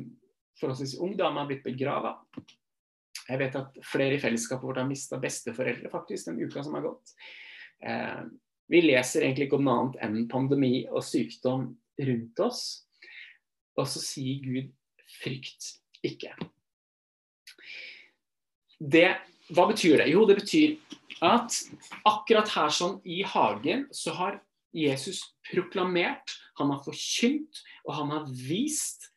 forholdsvis 0.58 0.98
ung 1.02 1.14
dame, 1.18 1.38
har 1.38 1.50
blitt 1.50 1.66
begrava. 1.66 2.16
Jeg 3.28 3.40
vet 3.40 3.56
at 3.56 3.78
flere 3.86 4.16
i 4.16 4.22
fellesskapet 4.22 4.66
vårt 4.66 4.80
har 4.82 4.88
mista 4.88 5.18
besteforeldre 5.22 5.90
faktisk 5.92 6.28
den 6.28 6.42
uka 6.42 6.62
som 6.64 6.74
har 6.74 6.88
gått. 6.88 7.14
Eh, 7.80 8.24
vi 8.70 8.80
leser 8.84 9.24
egentlig 9.24 9.48
ikke 9.48 9.58
om 9.60 9.66
noe 9.66 9.76
annet 9.80 10.00
enn 10.04 10.28
pandemi 10.30 10.72
og 10.88 11.04
sykdom 11.04 11.68
rundt 12.00 12.42
oss. 12.44 12.62
Og 13.78 13.88
så 13.90 14.00
sier 14.02 14.42
Gud 14.44 14.72
'frykt 15.20 15.70
ikke'. 16.06 16.34
Det, 18.80 19.08
hva 19.54 19.66
betyr 19.70 20.02
det? 20.02 20.10
Jo, 20.12 20.24
det 20.26 20.38
betyr 20.40 20.76
at 21.24 21.56
akkurat 22.08 22.50
her 22.56 22.72
sånn 22.74 22.98
i 23.04 23.22
hagen 23.22 23.86
så 23.94 24.14
har 24.16 24.40
Jesus 24.74 25.22
proklamert, 25.46 26.34
han 26.58 26.72
har 26.74 26.82
forkynt 26.82 27.62
og 27.86 27.94
han 27.94 28.10
har 28.10 28.26
vist 28.26 29.10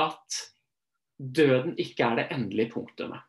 at 0.00 0.40
døden 1.20 1.76
ikke 1.78 2.08
er 2.08 2.18
det 2.18 2.28
endelige 2.34 2.74
punktumet. 2.74 3.22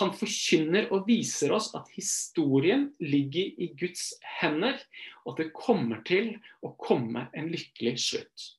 Han 0.00 0.12
forkynner 0.16 0.90
og 0.94 1.06
viser 1.08 1.54
oss 1.54 1.70
at 1.78 1.88
historien 1.94 2.88
ligger 3.02 3.62
i 3.62 3.70
Guds 3.78 4.12
hender, 4.40 4.78
og 5.24 5.34
at 5.34 5.44
det 5.44 5.54
kommer 5.56 6.02
til 6.06 6.34
å 6.64 6.74
komme 6.80 7.28
en 7.34 7.50
lykkelig 7.52 7.96
slutt. 8.08 8.50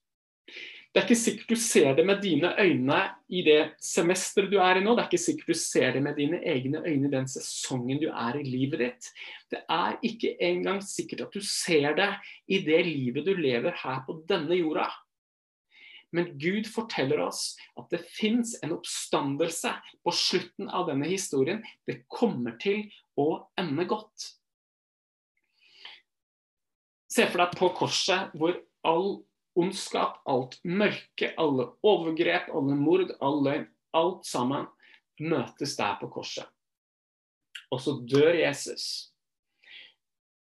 Det 0.96 1.02
er 1.02 1.10
ikke 1.10 1.20
sikkert 1.20 1.50
du 1.52 1.60
ser 1.60 1.96
det 1.98 2.06
med 2.08 2.22
dine 2.24 2.54
øyne 2.56 2.98
i 3.28 3.42
det 3.44 3.58
semesteret 3.84 4.48
du 4.48 4.62
er 4.64 4.78
i 4.80 4.84
nå. 4.84 4.94
Det 4.96 5.04
er 5.04 5.10
ikke 5.10 5.26
sikkert 5.26 5.50
du 5.52 5.60
ser 5.60 5.90
det 5.92 6.02
med 6.06 6.16
dine 6.16 6.40
egne 6.40 6.80
øyne 6.86 7.10
i 7.10 7.12
den 7.12 7.28
sesongen 7.28 8.00
du 8.00 8.06
er 8.08 8.38
i 8.40 8.46
livet 8.48 8.80
ditt. 8.80 9.10
Det 9.52 9.60
er 9.68 9.98
ikke 10.08 10.38
engang 10.48 10.80
sikkert 10.88 11.26
at 11.26 11.36
du 11.36 11.44
ser 11.44 11.98
det 12.00 12.08
i 12.48 12.62
det 12.64 12.80
livet 12.88 13.28
du 13.28 13.34
lever 13.36 13.76
her 13.82 14.06
på 14.08 14.22
denne 14.30 14.56
jorda. 14.56 14.88
Men 16.16 16.38
Gud 16.40 16.68
forteller 16.72 17.20
oss 17.26 17.58
at 17.76 17.90
det 17.92 18.00
fins 18.08 18.54
en 18.64 18.78
oppstandelse 18.78 19.74
på 20.06 20.14
slutten 20.16 20.70
av 20.72 20.88
denne 20.88 21.10
historien. 21.12 21.60
Det 21.84 22.06
kommer 22.08 22.56
til 22.62 22.86
å 23.20 23.28
ende 23.60 23.84
godt. 23.90 24.30
Se 27.12 27.28
for 27.28 27.44
deg 27.44 27.60
på 27.60 27.72
korset 27.76 28.32
hvor 28.40 28.56
all 28.88 29.10
ondskap, 29.60 30.22
alt 30.28 30.58
mørke, 30.64 31.34
alle 31.40 31.70
overgrep, 31.84 32.48
alle 32.56 32.80
mord, 32.80 33.12
alle, 33.24 33.58
alt 33.96 34.26
sammen 34.28 34.68
møtes 35.20 35.76
der 35.80 36.00
på 36.00 36.12
korset. 36.12 36.48
Og 37.72 37.82
så 37.84 37.98
dør 38.08 38.36
Jesus. 38.40 39.12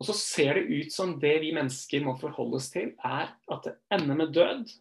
Og 0.01 0.09
så 0.09 0.15
ser 0.19 0.57
det 0.57 0.65
ut 0.69 0.93
som 0.93 1.17
det 1.21 1.37
vi 1.41 1.53
mennesker 1.55 2.03
må 2.05 2.17
forholde 2.19 2.59
oss 2.59 2.71
til, 2.73 2.91
er 3.01 3.31
at 3.33 3.65
det 3.65 3.77
ender 3.93 4.19
med 4.19 4.33
død 4.35 4.73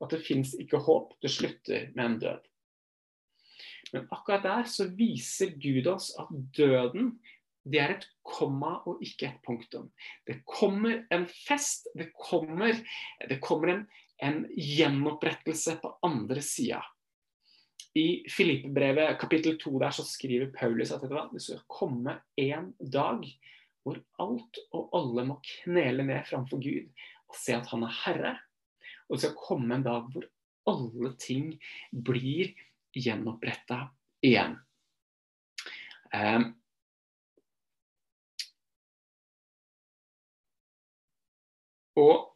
at 0.00 0.14
det 0.14 0.22
fins 0.24 0.54
ikke 0.60 0.80
håp. 0.84 1.16
Det 1.22 1.32
slutter 1.32 1.90
med 1.94 2.04
en 2.04 2.18
død. 2.22 2.46
Men 3.92 4.06
akkurat 4.14 4.44
der 4.46 4.68
så 4.70 4.86
viser 4.94 5.54
Gud 5.60 5.88
oss 5.90 6.12
at 6.20 6.30
døden 6.56 7.14
det 7.68 7.80
er 7.80 7.92
et 7.92 8.06
komma 8.24 8.78
og 8.88 9.02
ikke 9.04 9.28
et 9.28 9.42
punktum. 9.44 9.90
Det 10.26 10.40
kommer 10.48 11.02
en 11.12 11.26
fest, 11.28 11.90
det 11.98 12.08
kommer, 12.16 12.78
det 13.28 13.36
kommer 13.44 13.74
en, 13.74 13.82
en 14.24 14.40
gjenopprettelse 14.56 15.76
på 15.82 15.92
andre 16.06 16.40
sida. 16.44 16.80
I 17.98 18.22
Filippebrevet 18.30 19.18
kapittel 19.20 19.58
2 19.60 19.74
der 19.82 19.94
så 19.94 20.06
skriver 20.06 20.52
Paulus 20.54 20.92
at 20.94 21.02
det 21.02 21.42
skal 21.42 21.64
komme 21.68 22.20
en 22.38 22.70
dag 22.80 23.26
hvor 23.82 23.98
alt 24.22 24.60
og 24.76 24.94
alle 24.96 25.24
må 25.26 25.40
knele 25.42 26.04
ned 26.06 26.28
framfor 26.28 26.62
Gud 26.62 26.86
og 27.30 27.38
se 27.38 27.56
at 27.56 27.68
han 27.72 27.84
er 27.86 27.96
herre, 28.04 28.32
og 29.10 29.16
det 29.16 29.24
skal 29.24 29.38
komme 29.42 29.74
en 29.76 29.86
dag 29.86 30.06
hvor 30.12 30.26
alle 30.70 31.12
ting 31.18 31.52
blir 31.90 32.52
gjenoppretta 32.94 33.82
igjen. 34.26 34.54
Um, 36.14 36.46
og 41.98 42.29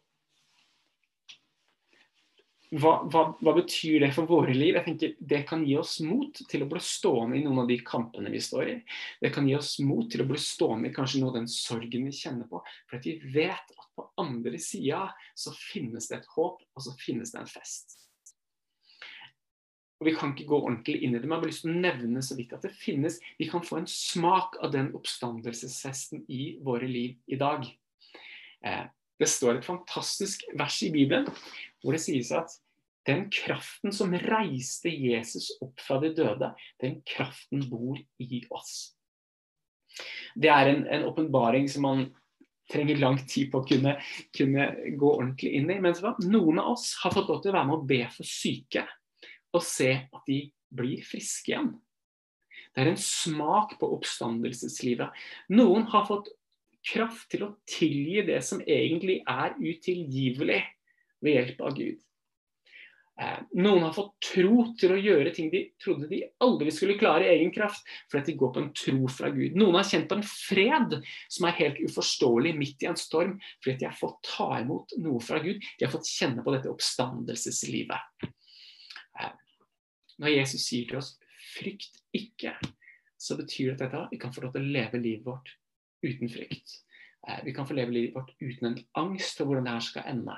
hva, 2.74 2.92
hva, 3.06 3.22
hva, 3.38 3.52
betyr 3.54 4.02
det 4.02 4.10
for 4.16 4.26
våre 4.26 4.54
liv? 4.54 4.74
Jeg 4.74 4.86
tenker 4.86 5.12
Det 5.18 5.42
kan 5.48 5.62
gi 5.66 5.76
oss 5.78 5.98
mot 6.02 6.40
til 6.50 6.64
å 6.64 6.68
bli 6.70 6.80
stående 6.82 7.38
i 7.38 7.42
noen 7.44 7.62
av 7.62 7.68
de 7.70 7.76
kampene 7.86 8.32
vi 8.32 8.40
står 8.42 8.70
i. 8.72 8.76
Det 9.22 9.30
kan 9.34 9.46
gi 9.48 9.54
oss 9.58 9.76
mot 9.84 10.08
til 10.10 10.24
å 10.24 10.28
bli 10.28 10.40
stående 10.40 10.90
i 10.90 10.94
kanskje 10.94 11.20
noe 11.22 11.30
av 11.30 11.38
den 11.38 11.50
sorgen 11.50 12.08
vi 12.08 12.14
kjenner 12.16 12.48
på. 12.50 12.62
For 12.88 12.98
at 12.98 13.06
vi 13.06 13.18
vet 13.34 13.76
at 13.76 13.90
på 13.94 14.08
andre 14.22 14.58
sida 14.58 15.04
så 15.38 15.52
finnes 15.54 16.08
det 16.10 16.18
et 16.18 16.32
håp, 16.34 16.64
og 16.74 16.86
så 16.86 16.96
finnes 16.98 17.30
det 17.34 17.44
en 17.44 17.52
fest. 17.52 18.00
Og 20.00 20.08
Vi 20.10 20.16
kan 20.18 20.34
ikke 20.34 20.48
gå 20.50 20.58
ordentlig 20.58 20.98
inn 21.06 21.14
i 21.14 21.20
det, 21.20 21.28
men 21.28 21.36
jeg 21.36 21.44
har 21.44 21.52
lyst 21.52 21.64
til 21.64 21.76
å 21.76 21.84
nevne 21.84 22.24
så 22.26 22.38
vidt 22.40 22.56
at 22.56 22.66
det 22.66 22.74
finnes 22.74 23.20
Vi 23.38 23.46
kan 23.52 23.62
få 23.62 23.78
en 23.82 23.88
smak 23.90 24.58
av 24.64 24.74
den 24.74 24.90
oppstandelsesfesten 24.98 26.26
i 26.26 26.56
våre 26.64 26.90
liv 26.90 27.20
i 27.30 27.38
dag. 27.38 27.70
Eh, 28.66 28.84
det 29.22 29.30
står 29.30 29.60
et 29.60 29.66
fantastisk 29.68 30.42
vers 30.58 30.82
i 30.82 30.90
Bibelen 30.90 31.30
hvor 31.84 31.94
det 31.94 32.02
sies 32.02 32.32
at 32.34 32.50
den 33.06 33.28
kraften 33.32 33.92
som 33.92 34.14
reiste 34.16 34.88
Jesus 34.88 35.50
opp 35.64 35.80
fra 35.80 36.00
de 36.02 36.12
døde, 36.16 36.50
den 36.80 37.00
kraften 37.06 37.64
bor 37.70 37.98
i 38.22 38.42
oss. 38.50 38.94
Det 40.34 40.50
er 40.50 40.72
en 40.72 41.04
åpenbaring 41.06 41.68
som 41.70 41.84
man 41.86 42.06
trenger 42.72 42.98
lang 42.98 43.18
tid 43.28 43.50
på 43.52 43.60
å 43.60 43.66
kunne, 43.68 43.98
kunne 44.34 44.68
gå 44.98 45.10
ordentlig 45.18 45.52
inn 45.58 45.70
i. 45.70 45.78
Men 45.84 45.96
noen 46.24 46.60
av 46.62 46.74
oss 46.74 46.94
har 47.02 47.14
fått 47.14 47.28
lov 47.30 47.42
til 47.42 47.52
å 47.52 47.58
være 47.58 47.70
med 47.70 47.76
å 47.78 47.88
be 47.88 48.02
for 48.14 48.28
syke 48.28 48.86
og 49.54 49.62
se 49.62 49.90
at 50.02 50.24
de 50.26 50.40
blir 50.74 51.04
friske 51.06 51.52
igjen. 51.52 51.74
Det 52.74 52.82
er 52.82 52.90
en 52.90 52.98
smak 52.98 53.76
på 53.78 53.86
oppstandelseslivet. 53.94 55.12
Noen 55.54 55.86
har 55.92 56.08
fått 56.08 56.32
kraft 56.84 57.28
til 57.32 57.46
å 57.46 57.52
tilgi 57.70 58.24
det 58.26 58.40
som 58.44 58.60
egentlig 58.60 59.20
er 59.30 59.54
utilgivelig 59.60 60.58
ved 61.22 61.38
hjelp 61.38 61.62
av 61.64 61.78
Gud. 61.78 62.02
Eh, 63.20 63.42
noen 63.62 63.84
har 63.86 63.92
fått 63.94 64.16
tro 64.26 64.64
til 64.78 64.90
å 64.90 64.98
gjøre 64.98 65.30
ting 65.34 65.46
de 65.52 65.60
trodde 65.78 66.08
de 66.10 66.18
aldri 66.42 66.72
skulle 66.74 66.96
klare 66.98 67.28
i 67.28 67.36
egen 67.36 67.52
kraft, 67.54 67.86
fordi 68.10 68.32
de 68.32 68.38
går 68.40 68.50
på 68.56 68.62
en 68.62 68.72
tro 68.74 69.10
fra 69.12 69.30
Gud. 69.34 69.54
Noen 69.58 69.78
har 69.78 69.86
kjent 69.86 70.08
på 70.10 70.18
en 70.18 70.26
fred 70.26 70.96
som 71.30 71.46
er 71.46 71.58
helt 71.60 71.78
uforståelig 71.84 72.54
midt 72.58 72.82
i 72.82 72.88
en 72.90 72.98
storm, 72.98 73.36
fordi 73.62 73.76
de 73.84 73.86
har 73.86 73.98
fått 74.00 74.18
ta 74.26 74.48
imot 74.58 74.96
noe 75.04 75.22
fra 75.22 75.38
Gud. 75.44 75.62
De 75.62 75.86
har 75.86 75.94
fått 75.94 76.10
kjenne 76.10 76.42
på 76.42 76.56
dette 76.56 76.72
oppstandelseslivet. 76.72 78.26
Eh, 79.22 79.32
når 80.18 80.34
Jesus 80.34 80.66
sier 80.66 80.90
til 80.90 80.98
oss 80.98 81.14
'frykt 81.54 82.02
ikke', 82.18 82.58
så 83.14 83.38
betyr 83.38 83.78
det 83.78 83.92
at 83.94 84.10
vi 84.10 84.18
kan 84.18 84.34
få 84.34 84.42
lov 84.42 84.56
til 84.56 84.66
å 84.66 84.74
leve 84.74 84.98
livet 84.98 85.26
vårt 85.26 85.54
uten 86.02 86.28
frykt. 86.28 86.80
Eh, 87.28 87.44
vi 87.46 87.54
kan 87.54 87.66
få 87.66 87.78
leve 87.78 87.94
livet 87.94 88.14
vårt 88.18 88.34
uten 88.42 88.72
en 88.72 88.78
angst 88.98 89.38
for 89.38 89.46
hvordan 89.46 89.70
det 89.70 89.78
her 89.78 89.86
skal 89.86 90.10
ende. 90.10 90.34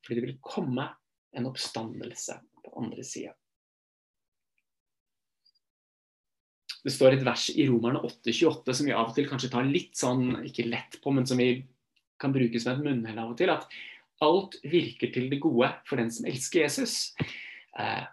Fordi 0.00 0.20
det 0.20 0.24
vil 0.24 0.40
komme 0.40 0.88
en 1.34 1.48
oppstandelse 1.50 2.38
på 2.64 2.74
andre 2.80 3.04
sida. 3.06 3.34
Det 6.84 6.92
står 6.92 7.16
et 7.16 7.24
vers 7.24 7.46
i 7.54 7.64
Romerne 7.68 8.02
8,28 8.04 8.74
som 8.76 8.88
vi 8.88 8.92
av 8.92 9.08
og 9.08 9.14
til 9.16 9.28
kanskje 9.28 9.48
tar 9.54 9.64
litt 9.64 9.96
sånn, 9.96 10.42
ikke 10.44 10.66
lett 10.68 10.98
på, 11.00 11.14
men 11.16 11.24
som 11.28 11.40
vi 11.40 11.64
kan 12.20 12.34
bruke 12.34 12.60
som 12.60 12.74
et 12.74 12.84
munnhell 12.84 13.20
av 13.22 13.32
og 13.32 13.38
til. 13.40 13.52
At 13.54 13.64
alt 14.24 14.58
virker 14.68 15.12
til 15.14 15.30
det 15.32 15.40
gode 15.42 15.70
for 15.88 16.00
den 16.00 16.12
som 16.12 16.28
elsker 16.28 16.66
Jesus. 16.66 17.14
Eh, 17.80 18.04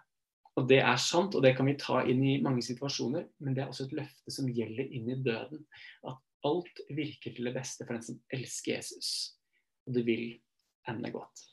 og 0.56 0.66
det 0.68 0.80
er 0.84 0.98
sant, 1.00 1.36
og 1.36 1.44
det 1.44 1.54
kan 1.56 1.68
vi 1.68 1.78
ta 1.80 2.02
inn 2.08 2.24
i 2.28 2.40
mange 2.44 2.64
situasjoner, 2.64 3.28
men 3.44 3.56
det 3.56 3.64
er 3.64 3.70
også 3.72 3.86
et 3.86 3.94
løfte 4.02 4.34
som 4.34 4.50
gjelder 4.52 4.88
inn 4.88 5.08
i 5.12 5.20
døden. 5.24 5.62
At 6.08 6.20
alt 6.48 6.82
virker 6.92 7.32
til 7.32 7.48
det 7.48 7.54
beste 7.56 7.86
for 7.86 7.96
den 7.96 8.04
som 8.04 8.18
elsker 8.32 8.76
Jesus. 8.76 9.12
Og 9.86 9.96
det 9.96 10.04
vil 10.08 10.26
ende 10.88 11.12
godt. 11.14 11.46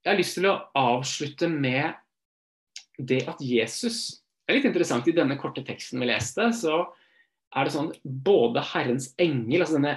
Jeg 0.00 0.12
har 0.12 0.18
lyst 0.18 0.38
til 0.38 0.48
å 0.48 0.58
avslutte 0.78 1.48
med 1.52 1.92
det 2.96 3.22
at 3.28 3.40
Jesus 3.44 4.20
det 4.50 4.56
er 4.56 4.58
litt 4.58 4.72
interessant. 4.72 5.06
I 5.06 5.14
denne 5.14 5.36
korte 5.38 5.62
teksten 5.62 6.00
vi 6.02 6.08
leste, 6.08 6.48
så 6.58 6.80
er 7.54 7.68
det 7.68 7.70
sånn 7.70 7.92
både 8.02 8.64
Herrens 8.72 9.12
engel, 9.22 9.62
altså 9.62 9.76
denne 9.76 9.92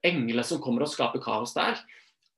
engelen 0.00 0.46
som 0.48 0.62
kommer 0.64 0.86
og 0.86 0.88
skaper 0.88 1.20
kaos 1.20 1.52
der, 1.52 1.76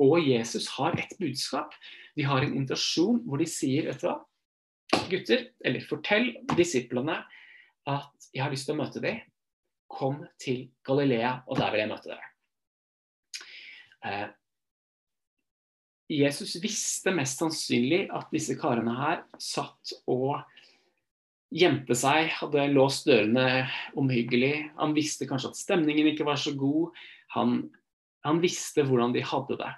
og 0.02 0.18
Jesus 0.18 0.66
har 0.74 0.98
et 0.98 1.14
budskap. 1.20 1.76
De 2.18 2.26
har 2.26 2.42
en 2.42 2.56
invitasjon 2.56 3.20
hvor 3.22 3.38
de 3.38 3.46
sier, 3.46 3.86
vet 3.86 4.02
du 4.02 4.08
hva, 4.08 4.16
gutter, 5.12 5.46
eller 5.62 5.86
fortell 5.86 6.32
disiplene 6.58 7.20
at 7.86 8.30
jeg 8.34 8.42
har 8.42 8.50
lyst 8.50 8.66
til 8.66 8.74
å 8.74 8.80
møte 8.82 9.04
dem. 9.06 9.22
Kom 9.94 10.24
til 10.42 10.72
Galilea, 10.86 11.36
og 11.46 11.62
der 11.62 11.70
vil 11.70 11.84
jeg 11.84 11.92
møte 11.92 12.10
dere. 12.10 12.26
Jesus 16.10 16.56
visste 16.62 17.12
mest 17.14 17.38
sannsynlig 17.38 18.08
at 18.10 18.32
disse 18.34 18.56
karene 18.58 18.96
her 18.98 19.20
satt 19.38 19.92
og 20.10 20.40
gjemte 21.54 21.94
seg, 21.98 22.30
hadde 22.34 22.66
låst 22.74 23.06
dørene 23.06 23.68
omhyggelig. 23.98 24.70
Han 24.78 24.94
visste 24.96 25.28
kanskje 25.30 25.52
at 25.52 25.60
stemningen 25.60 26.10
ikke 26.10 26.26
var 26.26 26.40
så 26.40 26.54
god. 26.58 26.96
Han, 27.36 27.60
han 28.26 28.42
visste 28.42 28.82
hvordan 28.86 29.14
de 29.14 29.22
hadde 29.26 29.58
det. 29.60 29.70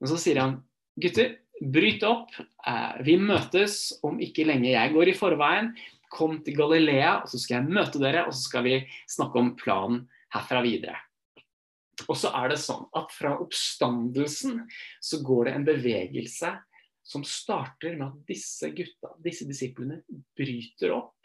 Men 0.00 0.12
så 0.12 0.20
sier 0.20 0.40
han 0.40 0.58
gutter, 1.00 1.36
bryt 1.60 2.04
opp. 2.06 2.32
Eh, 2.38 3.00
vi 3.04 3.18
møtes 3.20 3.98
om 4.06 4.20
ikke 4.22 4.46
lenge. 4.48 4.70
Jeg 4.72 4.94
går 4.94 5.12
i 5.12 5.16
forveien. 5.18 5.72
Kom 6.12 6.38
til 6.44 6.56
Galilea, 6.56 7.18
og 7.20 7.28
så 7.28 7.40
skal 7.40 7.58
jeg 7.58 7.76
møte 7.76 8.00
dere, 8.00 8.24
og 8.28 8.32
så 8.32 8.46
skal 8.46 8.64
vi 8.64 8.78
snakke 9.10 9.42
om 9.42 9.52
planen 9.60 10.06
herfra 10.32 10.62
videre. 10.64 10.96
Og 12.06 12.16
så 12.18 12.30
er 12.38 12.52
det 12.52 12.60
sånn 12.62 12.86
at 12.96 13.12
fra 13.14 13.34
oppstandelsen 13.42 14.60
så 15.02 15.20
går 15.26 15.48
det 15.48 15.54
en 15.56 15.66
bevegelse 15.66 16.52
som 17.08 17.24
starter 17.24 17.96
med 17.96 18.06
at 18.10 18.28
disse 18.28 18.70
gutta, 18.76 19.14
disse 19.24 19.46
disiplene, 19.48 20.02
bryter 20.36 20.92
opp, 20.94 21.16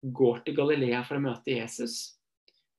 går 0.00 0.44
til 0.46 0.56
Galilea 0.56 1.02
for 1.04 1.18
å 1.18 1.24
møte 1.24 1.56
Jesus. 1.56 2.18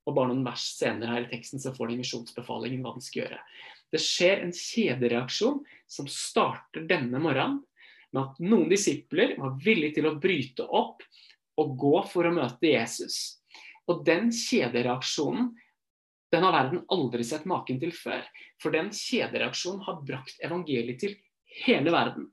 Og 0.07 0.15
bare 0.15 0.31
noen 0.31 0.45
vers 0.47 0.63
senere 0.77 1.17
her 1.17 1.27
i 1.27 1.31
teksten 1.33 1.61
så 1.61 1.73
får 1.75 1.91
de 1.91 1.99
misjonsbefalingen 1.99 2.85
hva 2.85 2.95
de 2.95 3.03
skal 3.03 3.25
gjøre. 3.25 3.41
Det 3.91 4.01
skjer 4.01 4.45
en 4.45 4.55
kjedereaksjon 4.55 5.59
som 5.89 6.07
starter 6.09 6.87
denne 6.89 7.19
morgenen 7.21 7.59
med 8.15 8.23
at 8.23 8.39
noen 8.41 8.69
disipler 8.71 9.35
var 9.37 9.57
villige 9.61 9.99
til 9.99 10.09
å 10.09 10.15
bryte 10.21 10.65
opp 10.65 11.03
og 11.59 11.75
gå 11.77 11.95
for 12.09 12.25
å 12.25 12.33
møte 12.33 12.71
Jesus. 12.71 13.41
Og 13.89 14.05
den 14.07 14.31
kjedereaksjonen 14.33 15.51
den 16.31 16.43
har 16.45 16.53
verden 16.53 16.83
aldri 16.93 17.23
sett 17.25 17.47
maken 17.49 17.79
til 17.81 17.93
før. 17.95 18.21
For 18.61 18.73
den 18.73 18.91
kjedereaksjonen 18.93 19.81
har 19.87 20.03
brakt 20.05 20.37
evangeliet 20.45 21.01
til 21.01 21.15
hele 21.65 21.93
verden. 21.93 22.29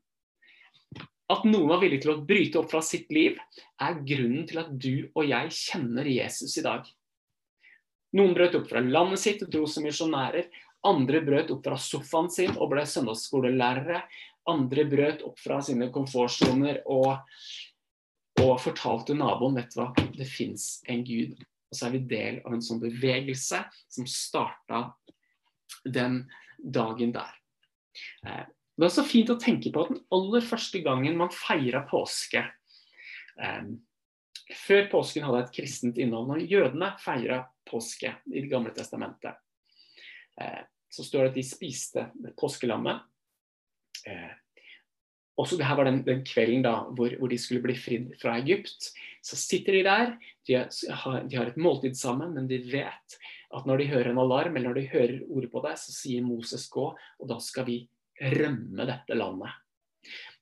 At 1.33 1.47
noen 1.49 1.71
var 1.73 1.81
villig 1.83 2.03
til 2.05 2.13
å 2.13 2.21
bryte 2.23 2.61
opp 2.61 2.71
fra 2.71 2.83
sitt 2.87 3.11
liv, 3.11 3.39
er 3.83 3.99
grunnen 4.07 4.45
til 4.47 4.61
at 4.63 4.69
du 4.71 5.09
og 5.09 5.25
jeg 5.27 5.51
kjenner 5.57 6.07
Jesus 6.07 6.55
i 6.61 6.65
dag. 6.67 6.87
Noen 8.17 8.37
brøt 8.37 8.55
opp 8.61 8.69
fra 8.71 8.85
landet 8.85 9.21
sitt 9.25 9.43
og 9.43 9.51
dro 9.53 9.67
som 9.69 9.85
misjonærer. 9.89 10.47
Andre 10.87 11.21
brøt 11.27 11.51
opp 11.51 11.67
fra 11.67 11.81
sofaen 11.81 12.31
sin 12.31 12.55
og 12.55 12.71
ble 12.71 12.85
søndagsskolelærere. 12.87 14.05
Andre 14.47 14.87
brøt 14.87 15.25
opp 15.27 15.41
fra 15.43 15.59
sine 15.65 15.91
komfortsoner 15.93 16.85
og, 16.87 17.17
og 18.45 18.55
fortalte 18.63 19.17
naboen 19.19 19.59
vet 19.59 19.75
du 19.75 19.81
hva, 19.81 19.91
det 20.15 20.29
fins 20.31 20.77
en 20.87 21.03
gud. 21.05 21.35
Og 21.71 21.79
så 21.79 21.89
er 21.89 21.97
vi 21.97 22.05
del 22.11 22.41
av 22.45 22.55
en 22.55 22.63
sånn 22.65 22.83
bevegelse 22.83 23.63
som 23.91 24.07
starta 24.11 24.85
den 25.85 26.23
dagen 26.59 27.15
der. 27.15 27.33
Eh, 28.27 28.45
det 28.77 28.85
er 28.85 28.91
også 28.91 29.07
fint 29.09 29.33
å 29.33 29.39
tenke 29.41 29.73
på 29.73 29.83
at 29.83 29.93
den 29.95 30.05
aller 30.13 30.45
første 30.45 30.83
gangen 30.85 31.17
man 31.19 31.33
feira 31.33 31.83
påske 31.89 32.43
eh, 32.45 33.69
Før 34.47 34.85
påsken 34.93 35.25
hadde 35.27 35.41
et 35.43 35.55
kristent 35.57 35.97
innhold. 35.99 36.29
Når 36.31 36.45
jødene 36.47 36.93
feira 37.03 37.41
påske 37.67 38.13
i 38.31 38.45
Det 38.45 38.51
gamle 38.53 38.71
testamentet, 38.77 39.35
eh, 40.39 40.63
så 40.93 41.03
står 41.03 41.25
det 41.25 41.31
at 41.33 41.39
de 41.41 41.47
spiste 41.49 42.05
påskelammet. 42.39 43.03
Også 45.37 45.59
det 45.59 45.67
her 45.69 45.77
var 45.77 45.89
den, 45.89 46.01
den 46.07 46.23
kvelden 46.25 46.65
da, 46.65 46.75
hvor, 46.97 47.13
hvor, 47.21 47.29
de 47.29 47.39
skulle 47.41 47.65
bli 47.65 47.77
fridd 47.77 48.15
fra 48.21 48.39
Egypt. 48.41 48.89
Så 49.25 49.37
sitter 49.37 49.77
de 49.77 49.83
der, 49.85 50.15
de 50.49 50.57
har, 50.57 51.19
de 51.29 51.37
har, 51.37 51.51
et 51.51 51.61
måltid 51.61 51.97
sammen, 51.99 52.33
men 52.37 52.49
de 52.49 52.63
vet 52.71 53.19
at 53.57 53.69
når 53.69 53.83
de 53.83 53.91
hører 53.91 54.11
en 54.11 54.23
alarm, 54.23 54.57
eller 54.57 54.71
når 54.71 54.81
de 54.81 54.89
hører 54.95 55.19
ordet 55.29 55.51
på 55.53 55.63
deg, 55.67 55.77
så 55.79 55.93
sier 55.95 56.25
Moses 56.25 56.67
gå, 56.73 56.89
og 56.97 57.29
da 57.31 57.37
skal 57.43 57.69
vi 57.69 57.83
rømme 58.17 58.89
dette 58.89 59.19
landet. 59.19 59.53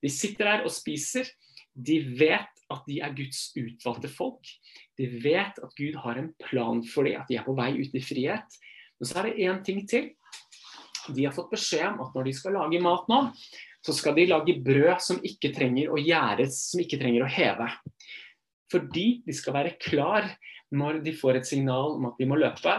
De 0.04 0.10
sitter 0.12 0.50
der 0.50 0.66
og 0.68 0.72
spiser. 0.72 1.26
De 1.74 1.98
vet 2.20 2.62
at 2.70 2.84
de 2.86 3.00
er 3.02 3.14
Guds 3.16 3.48
utvalgte 3.58 4.10
folk. 4.12 4.50
De 4.98 5.08
vet 5.24 5.58
at 5.58 5.74
Gud 5.78 5.96
har 6.04 6.20
en 6.20 6.30
plan 6.44 6.84
for 6.86 7.08
dem, 7.08 7.18
at 7.18 7.30
de 7.30 7.38
er 7.40 7.46
på 7.46 7.56
vei 7.58 7.72
ut 7.80 7.96
i 7.96 8.02
frihet. 8.04 8.58
Men 8.98 9.10
så 9.10 9.18
er 9.20 9.28
det 9.28 9.48
én 9.48 9.62
ting 9.66 9.82
til. 9.90 10.12
De 11.12 11.26
har 11.26 11.34
fått 11.36 11.52
beskjed 11.52 11.86
om 11.90 12.02
at 12.06 12.16
når 12.16 12.28
de 12.28 12.34
skal 12.36 12.56
lage 12.56 12.80
mat 12.84 13.08
nå, 13.10 13.20
så 13.84 13.92
skal 13.92 14.16
de 14.16 14.28
lage 14.30 14.56
brød 14.64 14.96
som 15.04 15.20
ikke 15.26 15.52
trenger 15.56 15.92
å 15.92 16.00
gjæres, 16.00 16.56
som 16.70 16.80
ikke 16.80 17.00
trenger 17.00 17.26
å 17.26 17.30
heve. 17.30 17.68
Fordi 18.72 19.06
de 19.26 19.36
skal 19.36 19.56
være 19.58 19.76
klar 19.82 20.30
når 20.74 21.02
de 21.04 21.12
får 21.16 21.40
et 21.40 21.48
signal 21.48 21.98
om 21.98 22.08
at 22.08 22.18
de 22.18 22.28
må 22.28 22.38
løpe, 22.40 22.78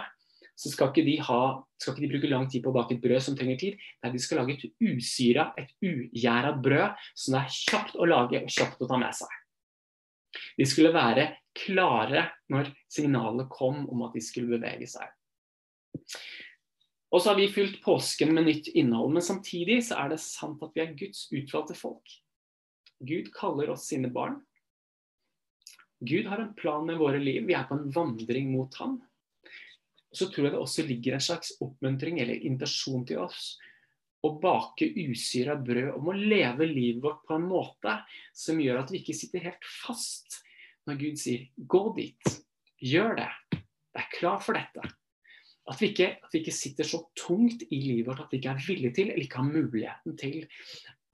så 0.55 0.71
skal 0.71 0.91
ikke, 0.91 1.03
de 1.03 1.17
ha, 1.27 1.39
skal 1.79 1.93
ikke 1.93 2.05
de 2.05 2.11
bruke 2.13 2.29
lang 2.31 2.45
tid 2.51 2.63
på 2.63 2.71
å 2.71 2.75
bake 2.77 2.95
et 2.95 3.03
brød 3.03 3.23
som 3.23 3.35
trenger 3.37 3.59
tid. 3.59 3.81
Nei, 4.03 4.11
de 4.13 4.21
skal 4.23 4.39
lage 4.39 4.55
et 4.55 4.65
usyra, 4.79 5.49
et 5.59 5.73
ugjæra 5.83 6.53
brød 6.63 7.01
som 7.11 7.35
det 7.35 7.41
er 7.41 7.57
kjapt 7.57 7.97
å 7.99 8.07
lage 8.07 8.39
og 8.39 8.53
kjapt 8.55 8.83
å 8.83 8.89
ta 8.89 8.99
med 9.01 9.17
seg. 9.17 9.41
De 10.55 10.67
skulle 10.67 10.95
være 10.95 11.27
klare 11.55 12.25
når 12.51 12.71
signalet 12.91 13.51
kom 13.51 13.83
om 13.91 14.07
at 14.07 14.15
de 14.15 14.23
skulle 14.23 14.55
bevege 14.55 14.87
seg. 14.89 15.11
Og 17.15 17.21
så 17.21 17.31
har 17.31 17.39
vi 17.39 17.47
fylt 17.47 17.79
påsken 17.85 18.33
med 18.35 18.49
nytt 18.49 18.67
innhold, 18.75 19.13
men 19.15 19.23
samtidig 19.23 19.79
så 19.87 20.01
er 20.03 20.11
det 20.11 20.19
sant 20.19 20.59
at 20.65 20.75
vi 20.75 20.83
er 20.83 20.95
Guds 20.99 21.29
utvalgte 21.31 21.77
folk. 21.79 22.17
Gud 22.99 23.31
kaller 23.35 23.71
oss 23.71 23.87
sine 23.87 24.11
barn. 24.11 24.41
Gud 26.03 26.27
har 26.27 26.43
en 26.43 26.51
plan 26.59 26.83
med 26.83 26.99
våre 26.99 27.21
liv. 27.23 27.45
Vi 27.47 27.55
er 27.55 27.67
på 27.69 27.77
en 27.79 27.87
vandring 27.95 28.51
mot 28.51 28.75
ham 28.81 28.99
så 30.15 30.29
tror 30.31 30.47
jeg 30.47 30.55
det 30.55 30.61
også 30.63 30.85
ligger 30.87 31.15
en 31.15 31.23
slags 31.23 31.53
oppmuntring 31.63 32.19
eller 32.23 32.43
invitasjon 32.47 33.05
til 33.07 33.21
oss 33.25 33.55
å 34.25 34.31
bake 34.41 34.87
usyra 35.05 35.53
brød, 35.59 35.91
om 35.99 36.09
å 36.09 36.17
leve 36.17 36.65
livet 36.65 37.03
vårt 37.03 37.25
på 37.27 37.35
en 37.37 37.45
måte 37.45 37.99
som 38.33 38.61
gjør 38.61 38.81
at 38.81 38.93
vi 38.93 39.03
ikke 39.03 39.17
sitter 39.17 39.43
helt 39.51 39.67
fast 39.83 40.39
når 40.89 40.97
Gud 41.01 41.19
sier 41.21 41.47
'gå 41.57 41.83
dit', 41.97 42.31
gjør 42.81 43.15
det, 43.19 43.29
er 43.97 44.09
klar 44.17 44.39
for 44.41 44.57
dette. 44.57 44.81
At 45.65 45.81
vi, 45.81 45.89
ikke, 45.89 46.11
at 46.21 46.33
vi 46.33 46.43
ikke 46.43 46.53
sitter 46.53 46.85
så 46.85 47.01
tungt 47.17 47.63
i 47.73 47.79
livet 47.81 48.05
vårt 48.11 48.25
at 48.25 48.33
vi 48.33 48.37
ikke 48.37 48.53
er 48.53 48.65
villige 48.67 48.93
til 48.93 49.09
eller 49.09 49.25
ikke 49.25 49.41
har 49.41 49.49
muligheten 49.49 50.17
til 50.19 50.43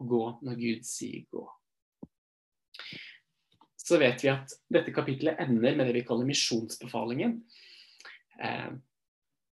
å 0.01 0.07
gå 0.11 0.21
når 0.43 0.59
Gud 0.59 0.87
sier 0.87 1.23
'gå'. 1.31 1.47
Så 3.79 3.97
vet 4.01 4.23
vi 4.23 4.29
at 4.31 4.53
dette 4.71 4.93
kapitlet 4.93 5.39
ender 5.39 5.75
med 5.75 5.87
det 5.87 5.95
vi 5.95 6.05
kaller 6.07 6.27
misjonsbefalingen. 6.27 7.39
Eh, 8.43 8.71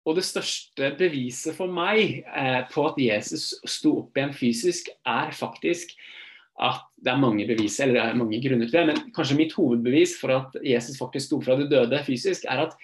og 0.04 0.18
det 0.18 0.26
største 0.28 0.92
beviset 1.00 1.56
for 1.56 1.72
meg 1.72 2.24
eh, 2.28 2.62
på 2.72 2.88
at 2.90 3.00
Jesus 3.00 3.54
sto 3.66 3.98
opp 4.02 4.18
igjen 4.18 4.36
fysisk, 4.36 4.90
er 5.08 5.32
faktisk 5.36 5.96
at 6.62 6.84
det 7.02 7.10
er 7.10 7.22
mange 7.22 7.48
bevis, 7.50 7.80
eller 7.82 7.98
det 7.98 8.04
er 8.04 8.18
mange 8.20 8.40
grunner 8.44 8.70
til 8.70 8.78
det, 8.78 8.88
men 8.92 9.14
kanskje 9.16 9.38
mitt 9.40 9.56
hovedbevis 9.58 10.18
for 10.20 10.36
at 10.36 10.58
Jesus 10.62 11.00
faktisk 11.00 11.32
sto 11.32 11.40
fra 11.42 11.56
det 11.58 11.72
døde 11.72 12.02
fysisk, 12.06 12.46
er 12.46 12.68
at 12.68 12.76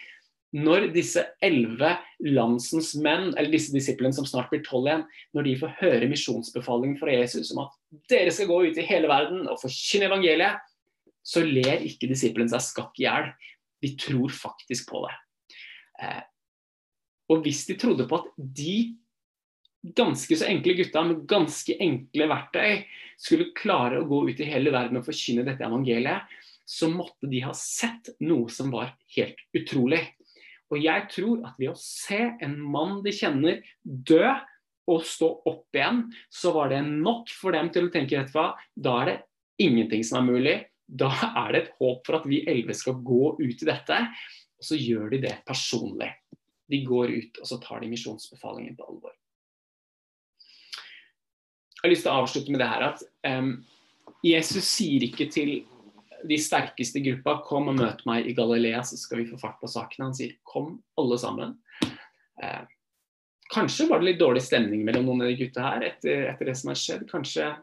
når 0.56 0.88
disse 0.96 1.22
elleve 1.46 1.92
landsens 2.26 2.96
menn, 2.98 3.30
eller 3.36 3.52
disse 3.54 3.74
disiplene 3.74 4.16
som 4.16 4.26
snart 4.26 4.50
blir 4.50 4.64
tolv 4.66 4.88
igjen, 4.90 5.06
når 5.38 5.46
de 5.46 5.58
får 5.62 5.76
høre 5.84 6.10
misjonsbefalingen 6.10 6.98
fra 6.98 7.14
Jesus 7.14 7.52
om 7.54 7.66
at 7.68 7.76
dere 8.10 8.34
skal 8.34 8.50
gå 8.50 8.64
ut 8.70 8.80
i 8.82 8.88
hele 8.88 9.12
verden 9.12 9.46
og 9.46 9.62
forkynne 9.62 10.10
evangeliet, 10.10 10.64
så 11.26 11.44
ler 11.46 11.86
ikke 11.86 12.10
disiplene 12.10 12.50
seg 12.50 12.66
skakk 12.66 12.98
i 12.98 13.06
hjel. 13.06 13.30
De 13.84 13.94
tror 14.00 14.34
faktisk 14.34 14.90
på 14.90 15.04
det. 15.06 15.14
Eh, 16.02 16.24
og 17.30 17.46
hvis 17.46 17.68
de 17.70 17.78
trodde 17.78 18.08
på 18.10 18.24
at 18.24 18.32
de 18.38 18.76
ganske 19.96 20.36
så 20.36 20.48
enkle 20.50 20.76
gutta 20.82 21.04
med 21.06 21.24
ganske 21.30 21.76
enkle 21.80 22.28
verktøy 22.32 22.82
skulle 23.20 23.52
klare 23.56 24.02
å 24.02 24.08
gå 24.10 24.26
ut 24.32 24.42
i 24.42 24.48
hele 24.50 24.74
verden 24.74 25.00
og 25.00 25.06
forkynne 25.06 25.46
dette 25.48 25.64
evangeliet, 25.68 26.26
så 26.70 26.90
måtte 26.92 27.30
de 27.30 27.42
ha 27.46 27.54
sett 27.58 28.12
noe 28.22 28.50
som 28.54 28.74
var 28.74 28.92
helt 29.16 29.40
utrolig. 29.58 30.04
Og 30.70 30.82
jeg 30.84 31.08
tror 31.10 31.44
at 31.48 31.58
ved 31.60 31.72
å 31.72 31.80
se 31.82 32.20
en 32.46 32.56
mann 32.62 33.00
de 33.06 33.14
kjenner 33.16 33.62
dø 33.84 34.24
og 34.90 35.06
stå 35.06 35.30
opp 35.50 35.78
igjen, 35.78 36.04
så 36.34 36.54
var 36.56 36.72
det 36.74 36.82
nok 36.88 37.30
for 37.34 37.54
dem 37.54 37.70
til 37.74 37.88
å 37.88 37.94
tenke 37.94 38.18
etterpå. 38.20 38.46
Da 38.74 38.96
er 39.04 39.12
det 39.12 39.18
ingenting 39.66 40.06
som 40.06 40.22
er 40.22 40.30
mulig. 40.30 40.58
Da 40.90 41.10
er 41.44 41.54
det 41.54 41.62
et 41.62 41.74
håp 41.82 42.06
for 42.08 42.20
at 42.20 42.28
vi 42.30 42.42
elleve 42.50 42.76
skal 42.78 42.98
gå 43.06 43.36
ut 43.38 43.64
i 43.66 43.70
dette. 43.70 44.00
Og 44.60 44.70
så 44.72 44.78
gjør 44.80 45.14
de 45.14 45.22
det 45.28 45.36
personlig. 45.48 46.10
De 46.70 46.84
går 46.86 47.16
ut, 47.16 47.42
og 47.42 47.50
så 47.50 47.58
tar 47.62 47.82
de 47.82 47.90
misjonsbefalingen 47.90 48.78
på 48.78 48.86
alvor. 48.92 49.16
Jeg 51.80 51.86
har 51.86 51.94
lyst 51.94 52.06
til 52.06 52.12
å 52.12 52.22
avslutte 52.26 52.54
med 52.54 52.60
det 52.62 52.68
her 52.68 52.86
at 52.90 53.04
um, 53.30 53.54
Jesus 54.26 54.68
sier 54.68 55.06
ikke 55.06 55.30
til 55.32 55.54
de 56.28 56.38
sterkeste 56.38 57.00
i 57.00 57.04
gruppa 57.06 57.42
'kom 57.46 57.70
og 57.70 57.76
møt 57.76 58.06
meg 58.06 58.28
i 58.28 58.34
Galilea, 58.34 58.82
så 58.84 58.98
skal 58.98 59.20
vi 59.20 59.30
få 59.30 59.40
fart 59.40 59.60
på 59.62 59.68
sakene'. 59.68 60.04
Han 60.04 60.16
sier 60.16 60.34
'kom, 60.44 60.82
alle 60.98 61.18
sammen'. 61.18 61.58
Eh, 62.44 62.66
kanskje 63.54 63.88
var 63.90 64.00
det 64.00 64.06
litt 64.06 64.20
dårlig 64.20 64.42
stemning 64.42 64.86
mellom 64.86 65.06
noen 65.06 65.22
av 65.22 65.28
de 65.28 65.36
gutta 65.36 65.62
her 65.62 65.82
etter, 65.82 66.28
etter, 66.30 66.46
det 66.46 66.58
som 66.58 66.70
har 66.70 66.76
skjedd. 66.76 67.10
Kanskje, 67.10 67.58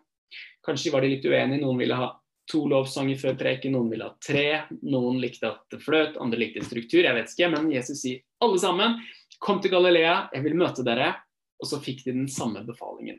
kanskje 0.66 0.92
var 0.92 1.00
de 1.00 1.08
litt 1.08 1.24
uenige. 1.24 1.60
Noen 1.60 1.78
ville 1.78 1.94
ha 1.94 2.20
to 2.50 2.66
lovsanger 2.68 3.18
før 3.18 3.38
preken, 3.38 3.72
noen 3.72 3.90
ville 3.90 4.04
ha 4.04 4.16
tre. 4.20 4.64
Noen 4.82 5.20
likte 5.20 5.50
at 5.50 5.62
det 5.70 5.82
fløt, 5.82 6.16
andre 6.20 6.38
likte 6.38 6.64
struktur. 6.64 7.02
Jeg 7.02 7.14
vet 7.14 7.32
ikke, 7.32 7.50
men 7.50 7.70
Jesus 7.70 8.02
sier 8.02 8.20
'alle 8.40 8.58
sammen, 8.58 9.00
kom 9.40 9.60
til 9.60 9.70
Galilea, 9.70 10.28
jeg 10.32 10.42
vil 10.42 10.54
møte 10.54 10.84
dere'. 10.84 11.16
Og 11.60 11.66
så 11.66 11.80
fikk 11.80 12.04
de 12.04 12.12
den 12.12 12.28
samme 12.28 12.64
befalingen. 12.66 13.18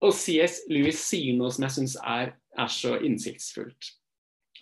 Og 0.00 0.14
CS 0.16 0.62
Lewis 0.70 1.02
sier 1.04 1.36
noe 1.36 1.50
som 1.52 1.66
jeg 1.66 1.70
syns 1.70 1.96
er, 2.00 2.32
er, 2.58 2.70
så 2.70 2.96
innsiktsfullt. 3.04 3.92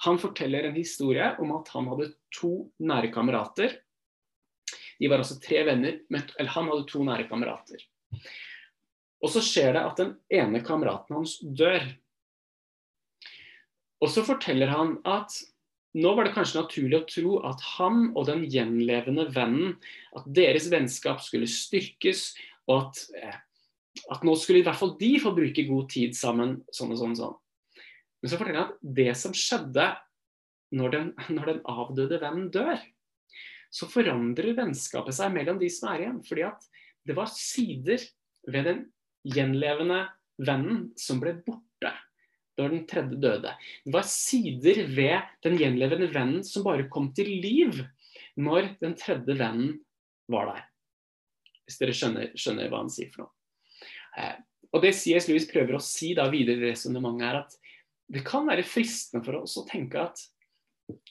Han 0.04 0.18
forteller 0.22 0.68
en 0.68 0.78
historie 0.78 1.32
om 1.42 1.52
at 1.56 1.70
han 1.74 1.88
hadde 1.90 2.12
to 2.34 2.68
nære 2.78 3.10
kamerater. 3.14 3.78
De 4.98 5.10
var 5.10 5.22
altså 5.22 5.38
tre 5.42 5.64
venner, 5.66 6.00
eller 6.10 6.52
han 6.54 6.70
hadde 6.70 6.86
to 6.90 7.02
nære 7.06 7.28
kamerater. 7.30 7.82
Og 9.18 9.32
så 9.34 9.42
skjer 9.42 9.72
det 9.74 9.82
at 9.82 9.98
den 9.98 10.12
ene 10.30 10.62
kameraten 10.62 11.18
hans 11.18 11.38
dør. 11.42 11.82
Og 13.98 14.12
så 14.14 14.22
forteller 14.26 14.70
han 14.70 14.98
at 15.08 15.34
nå 15.98 16.12
var 16.14 16.28
det 16.28 16.34
kanskje 16.36 16.60
naturlig 16.60 16.98
å 17.00 17.08
tro 17.08 17.34
at 17.48 17.62
han 17.74 18.10
og 18.12 18.28
den 18.28 18.44
gjenlevende 18.46 19.24
vennen, 19.34 19.74
at 20.14 20.26
deres 20.36 20.68
vennskap 20.70 21.24
skulle 21.24 21.48
styrkes, 21.50 22.30
og 22.68 22.84
at 22.84 23.02
eh, 23.18 23.38
at 24.12 24.24
nå 24.26 24.34
skulle 24.38 24.62
i 24.62 24.66
hvert 24.66 24.78
fall 24.78 24.94
de 25.00 25.10
få 25.22 25.32
bruke 25.36 25.66
god 25.68 25.90
tid 25.92 26.16
sammen. 26.16 26.58
sånn 26.74 26.94
og 26.94 27.00
sånn 27.00 27.14
og 27.16 27.20
sånn. 27.20 27.36
Men 28.22 28.30
så 28.30 28.38
forteller 28.38 28.64
han 28.64 28.94
det 28.98 29.12
som 29.18 29.34
skjedde 29.36 29.88
når 30.78 30.94
den, 30.94 31.10
når 31.36 31.52
den 31.52 31.60
avdøde 31.70 32.20
vennen 32.22 32.50
dør, 32.54 32.80
så 33.70 33.88
forandrer 33.90 34.56
vennskapet 34.56 35.16
seg 35.16 35.32
mellom 35.34 35.58
de 35.60 35.68
som 35.72 35.90
er 35.92 36.04
igjen. 36.04 36.20
Fordi 36.24 36.46
at 36.48 36.68
det 37.08 37.16
var 37.16 37.30
sider 37.32 38.02
ved 38.48 38.68
den 38.68 38.84
gjenlevende 39.28 40.06
vennen 40.40 40.88
som 40.98 41.20
ble 41.22 41.36
borte 41.44 41.92
da 42.58 42.66
den 42.66 42.86
tredje 42.90 43.18
døde. 43.22 43.52
Det 43.84 43.92
var 43.94 44.06
sider 44.08 44.80
ved 44.90 45.28
den 45.46 45.58
gjenlevende 45.60 46.08
vennen 46.10 46.42
som 46.46 46.64
bare 46.66 46.88
kom 46.90 47.12
til 47.14 47.28
liv 47.42 47.84
når 48.38 48.72
den 48.82 48.96
tredje 48.98 49.36
vennen 49.38 49.76
var 50.30 50.50
der. 50.50 50.64
Hvis 51.68 51.78
dere 51.78 51.94
skjønner, 51.94 52.32
skjønner 52.34 52.70
hva 52.72 52.82
han 52.82 52.90
sier 52.92 53.12
for 53.12 53.26
noe. 53.26 53.32
Eh, 54.18 54.36
og 54.74 54.82
Det 54.82 54.92
C.S. 54.96 55.28
Lewis 55.28 55.46
prøver 55.48 55.78
å 55.78 55.84
si 55.84 56.14
da 56.16 56.26
videre 56.32 56.60
i 56.60 56.72
resonnementet, 56.72 57.28
er 57.28 57.38
at 57.44 57.54
det 58.08 58.24
kan 58.26 58.46
være 58.48 58.66
fristende 58.66 59.24
for 59.24 59.42
oss 59.42 59.58
å 59.60 59.66
tenke 59.68 60.00
at, 60.00 60.20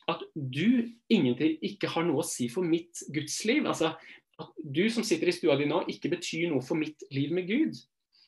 at 0.09 0.23
du 0.33 0.89
ingenting 1.13 1.57
ikke 1.65 1.91
har 1.93 2.07
noe 2.07 2.23
å 2.23 2.27
si 2.27 2.49
for 2.49 2.65
mitt 2.65 3.03
gudsliv. 3.13 3.67
Altså, 3.69 3.93
at 4.41 4.61
du 4.61 4.83
som 4.93 5.05
sitter 5.05 5.29
i 5.29 5.35
stua 5.35 5.57
di 5.59 5.67
nå, 5.69 5.83
ikke 5.91 6.11
betyr 6.15 6.49
noe 6.51 6.65
for 6.65 6.79
mitt 6.79 7.05
liv 7.13 7.33
med 7.33 7.49
Gud. 7.49 7.77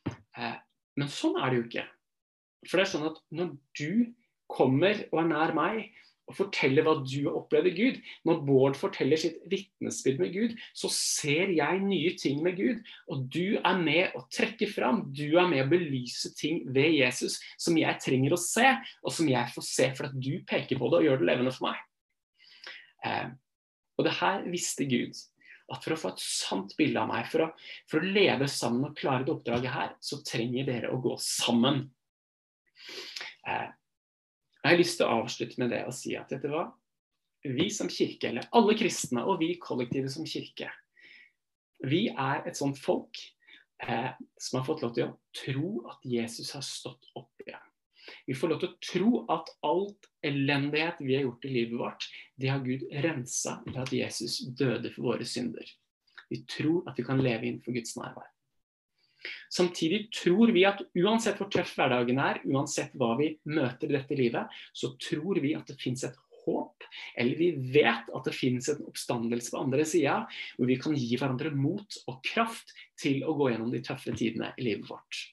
Eh, 0.09 0.57
men 0.99 1.11
sånn 1.13 1.39
er 1.41 1.49
det 1.49 1.59
jo 1.59 1.65
ikke. 1.67 1.87
For 2.67 2.77
det 2.77 2.85
er 2.85 2.91
sånn 2.93 3.09
at 3.09 3.19
når 3.33 3.55
du 3.79 3.91
kommer 4.49 5.05
og 5.11 5.21
er 5.21 5.29
nær 5.29 5.55
meg, 5.57 5.89
og 6.29 6.37
forteller 6.37 6.85
hva 6.85 6.95
du 7.01 7.25
har 7.25 7.37
opplevd 7.39 7.71
i 7.71 7.73
Gud. 7.73 7.99
Når 8.29 8.41
Bård 8.45 8.77
forteller 8.77 9.19
sitt 9.19 9.39
vitnesbyrd 9.49 10.21
med 10.21 10.33
Gud, 10.35 10.55
så 10.77 10.91
ser 10.93 11.53
jeg 11.55 11.81
nye 11.81 12.13
ting 12.21 12.43
med 12.45 12.59
Gud. 12.59 12.83
Og 13.09 13.25
du 13.33 13.57
er 13.57 13.81
med 13.81 14.15
å 14.17 14.23
trekke 14.33 14.69
fram, 14.69 15.07
du 15.09 15.39
er 15.41 15.49
med 15.49 15.65
å 15.65 15.71
belyse 15.71 16.31
ting 16.37 16.61
ved 16.69 16.93
Jesus 16.99 17.39
som 17.57 17.77
jeg 17.79 17.97
trenger 18.03 18.35
å 18.35 18.41
se, 18.41 18.67
og 19.01 19.15
som 19.15 19.29
jeg 19.31 19.55
får 19.55 19.65
se 19.65 19.89
fordi 19.97 20.21
du 20.21 20.45
peker 20.47 20.79
på 20.79 20.91
det 20.91 21.01
og 21.01 21.09
gjør 21.09 21.23
det 21.23 21.29
levende 21.31 21.55
for 21.55 21.71
meg. 21.71 21.81
Eh, 23.09 23.27
og 23.97 24.07
det 24.07 24.15
her 24.21 24.45
visste 24.53 24.87
Gud. 24.89 25.17
At 25.69 25.83
for 25.85 25.93
å 25.93 25.99
få 26.01 26.13
et 26.13 26.21
sant 26.23 26.71
bilde 26.77 27.01
av 27.01 27.09
meg, 27.11 27.27
for 27.29 27.45
å, 27.45 27.49
for 27.89 28.01
å 28.01 28.13
leve 28.13 28.47
sammen 28.49 28.87
og 28.87 28.95
klare 28.97 29.25
det 29.25 29.33
oppdraget 29.35 29.73
her, 29.73 29.91
så 30.01 30.21
trenger 30.25 30.65
dere 30.69 30.93
å 30.93 31.01
gå 31.01 31.13
sammen. 31.21 31.83
Eh, 33.45 33.67
jeg 34.63 34.73
har 34.73 34.79
lyst 34.79 34.99
til 34.99 35.07
å 35.07 35.21
avslutte 35.23 35.61
med 35.61 35.71
det 35.73 35.85
og 35.87 35.95
si 35.95 36.15
at 36.19 36.31
dette 36.33 36.51
var 36.51 36.73
vi 37.43 37.69
som 37.71 37.89
kirke, 37.89 38.29
eller 38.29 38.47
alle 38.51 38.75
kristne 38.77 39.23
og 39.23 39.39
vi 39.39 39.53
kollektive 39.61 40.09
som 40.11 40.27
kirke, 40.27 40.67
vi 41.87 42.07
er 42.11 42.43
et 42.47 42.59
sånt 42.59 42.79
folk 42.81 43.15
eh, 43.85 44.11
som 44.39 44.59
har 44.59 44.65
fått 44.67 44.83
lov 44.83 44.95
til 44.97 45.07
å 45.07 45.15
tro 45.35 45.69
at 45.93 46.03
Jesus 46.03 46.51
har 46.57 46.65
stått 46.65 47.07
opp 47.15 47.45
igjen. 47.45 47.63
Vi 48.27 48.35
får 48.35 48.51
lov 48.51 48.59
til 48.59 48.71
å 48.71 48.79
tro 48.83 49.11
at 49.31 49.51
alt 49.63 50.09
elendighet 50.25 50.99
vi 50.99 51.15
har 51.15 51.27
gjort 51.27 51.45
i 51.45 51.53
livet 51.53 51.79
vårt, 51.79 52.09
det 52.35 52.51
har 52.51 52.65
Gud 52.65 52.83
rensa 53.05 53.59
ved 53.67 53.79
at 53.85 53.93
Jesus 53.95 54.41
døde 54.59 54.91
for 54.95 55.13
våre 55.13 55.27
synder. 55.27 55.71
Vi 56.29 56.43
tror 56.49 56.89
at 56.89 56.99
vi 56.99 57.05
kan 57.07 57.21
leve 57.23 57.47
innenfor 57.47 57.77
Guds 57.77 57.95
nærvær. 57.97 58.27
Samtidig 59.51 60.05
tror 60.15 60.53
vi 60.55 60.63
at 60.67 60.81
uansett 60.97 61.39
hvor 61.39 61.49
tøff 61.51 61.75
hverdagen 61.77 62.19
er, 62.23 62.41
uansett 62.47 62.93
hva 62.99 63.15
vi 63.19 63.33
møter 63.49 63.89
i 63.89 63.97
dette 63.97 64.17
livet, 64.17 64.59
så 64.73 64.93
tror 65.01 65.41
vi 65.43 65.55
at 65.57 65.67
det 65.69 65.79
fins 65.81 66.05
et 66.07 66.17
håp, 66.45 66.85
eller 67.19 67.39
vi 67.39 67.49
vet 67.73 68.07
at 68.15 68.27
det 68.27 68.35
finnes 68.35 68.69
en 68.71 68.85
oppstandelse 68.87 69.53
på 69.53 69.63
andre 69.63 69.85
sida, 69.87 70.21
hvor 70.57 70.69
vi 70.69 70.77
kan 70.81 70.95
gi 70.97 71.17
hverandre 71.17 71.51
mot 71.55 71.99
og 72.07 72.21
kraft 72.25 72.71
til 72.99 73.25
å 73.27 73.35
gå 73.37 73.51
gjennom 73.51 73.73
de 73.73 73.83
tøffe 73.85 74.15
tidene 74.15 74.53
i 74.57 74.69
livet 74.69 74.87
vårt. 74.89 75.25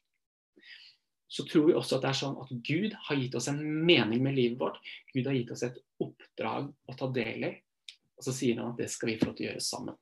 Så 1.29 1.45
tror 1.47 1.67
vi 1.69 1.77
også 1.77 1.99
at 1.99 2.07
det 2.07 2.11
er 2.13 2.19
sånn 2.21 2.39
at 2.43 2.51
Gud 2.65 2.95
har 3.09 3.19
gitt 3.19 3.35
oss 3.39 3.49
en 3.51 3.61
mening 3.87 4.23
med 4.25 4.37
livet 4.39 4.61
vårt. 4.61 4.79
Gud 5.13 5.27
har 5.27 5.35
gitt 5.37 5.51
oss 5.53 5.65
et 5.67 5.79
oppdrag 6.03 6.71
å 6.71 6.97
ta 6.97 7.09
del 7.13 7.49
i. 7.49 7.55
Og 8.17 8.25
så 8.25 8.33
sier 8.33 8.61
han 8.61 8.71
at 8.73 8.81
det 8.81 8.89
skal 8.93 9.11
vi 9.11 9.19
få 9.21 9.33
til 9.33 9.49
å 9.49 9.51
gjøre 9.51 9.65
sammen. 9.65 9.99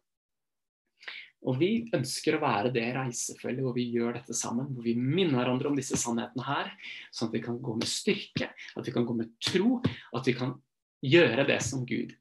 Og 1.44 1.58
vi 1.60 1.70
ønsker 1.92 2.36
å 2.36 2.42
være 2.42 2.70
det 2.72 2.86
reisefølget 2.96 3.64
hvor 3.66 3.74
vi 3.76 3.84
gjør 3.92 4.16
dette 4.16 4.36
sammen. 4.36 4.70
Hvor 4.72 4.86
vi 4.86 4.94
minner 4.96 5.42
hverandre 5.42 5.68
om 5.68 5.76
disse 5.76 5.98
sannhetene 6.00 6.46
her, 6.46 6.70
sånn 7.12 7.28
at 7.28 7.36
vi 7.36 7.42
kan 7.44 7.58
gå 7.60 7.74
med 7.76 7.90
styrke, 7.90 8.48
at 8.48 8.88
vi 8.88 8.94
kan 8.94 9.04
gå 9.04 9.16
med 9.18 9.34
tro, 9.44 9.80
at 10.16 10.30
vi 10.30 10.36
kan 10.38 10.56
gjøre 11.04 11.44
det 11.50 11.60
som 11.66 11.84
Gud 11.88 12.14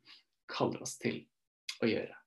kaller 0.52 0.84
oss 0.84 0.98
til 1.00 1.22
å 1.80 1.88
gjøre. 1.88 2.18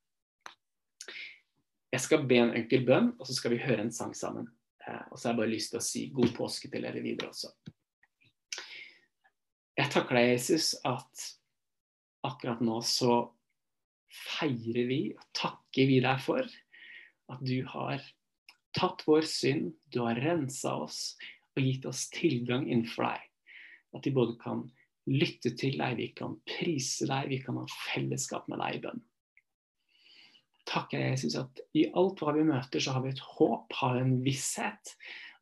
Jeg 1.92 2.02
skal 2.02 2.26
be 2.28 2.40
en 2.40 2.56
enkel 2.56 2.84
bønn, 2.88 3.12
og 3.20 3.28
så 3.28 3.36
skal 3.36 3.54
vi 3.54 3.62
høre 3.62 3.84
en 3.84 3.94
sang 3.94 4.16
sammen. 4.16 4.48
Eh, 4.86 5.04
og 5.10 5.18
så 5.18 5.28
har 5.28 5.34
jeg 5.34 5.42
bare 5.42 5.52
lyst 5.52 5.72
til 5.72 5.80
å 5.80 5.84
si 5.84 6.08
god 6.16 6.32
påske 6.36 6.72
til 6.72 6.84
dere 6.84 7.04
videre 7.04 7.30
også. 7.30 7.52
Jeg 9.76 9.92
takker 9.92 10.16
deg, 10.16 10.32
Jesus, 10.32 10.72
at 10.88 11.30
akkurat 12.26 12.62
nå 12.64 12.80
så 12.84 13.20
feirer 14.16 14.86
vi 14.88 15.00
og 15.12 15.24
takker 15.36 15.88
vi 15.90 15.98
deg 16.04 16.22
for 16.24 16.48
at 17.32 17.42
du 17.44 17.60
har 17.68 18.02
tatt 18.76 19.02
vår 19.08 19.26
synd, 19.28 19.72
du 19.92 20.02
har 20.04 20.20
rensa 20.20 20.74
oss 20.84 21.16
og 21.56 21.64
gitt 21.64 21.86
oss 21.88 22.06
tilgang 22.12 22.66
innenfor 22.68 23.08
deg. 23.08 23.26
At 23.96 24.06
vi 24.06 24.14
både 24.14 24.36
kan 24.42 24.66
lytte 25.08 25.54
til 25.56 25.78
deg, 25.80 25.96
vi 25.98 26.10
kan 26.16 26.36
prise 26.48 27.08
deg, 27.08 27.30
vi 27.30 27.40
kan 27.42 27.60
ha 27.60 27.66
fellesskap 27.88 28.48
med 28.50 28.60
deg 28.62 28.78
i 28.78 28.82
bønn. 28.84 29.04
Takker 30.66 30.98
jeg 30.98 31.14
Jesus 31.14 31.36
at 31.38 31.62
i 31.78 31.86
alt 31.94 32.20
hva 32.20 32.34
vi 32.34 32.42
møter, 32.46 32.82
så 32.82 32.96
har 32.96 33.04
vi 33.04 33.14
et 33.14 33.22
håp, 33.22 33.70
har 33.80 34.00
en 34.00 34.16
visshet 34.26 34.96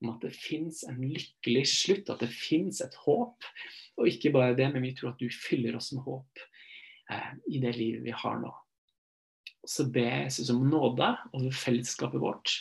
om 0.04 0.12
at 0.12 0.26
det 0.26 0.34
fins 0.36 0.82
en 0.88 1.00
lykkelig 1.00 1.64
slutt, 1.70 2.12
at 2.12 2.20
det 2.20 2.28
fins 2.32 2.82
et 2.84 2.98
håp. 3.06 3.48
Og 3.96 4.10
ikke 4.10 4.34
bare 4.34 4.56
det, 4.58 4.68
men 4.74 4.84
vi 4.84 4.92
tror 4.96 5.14
at 5.14 5.22
du 5.22 5.30
fyller 5.32 5.78
oss 5.78 5.92
med 5.96 6.04
håp. 6.04 6.44
eh, 7.10 7.32
i 7.52 7.58
det 7.60 7.74
livet 7.76 8.04
vi 8.04 8.12
har 8.16 8.38
nå. 8.40 8.52
Og 9.64 9.70
så 9.70 9.86
ber 9.88 10.26
Jesus 10.26 10.52
om 10.52 10.62
nåde 10.68 11.08
over 11.32 11.56
fellesskapet 11.56 12.20
vårt, 12.20 12.52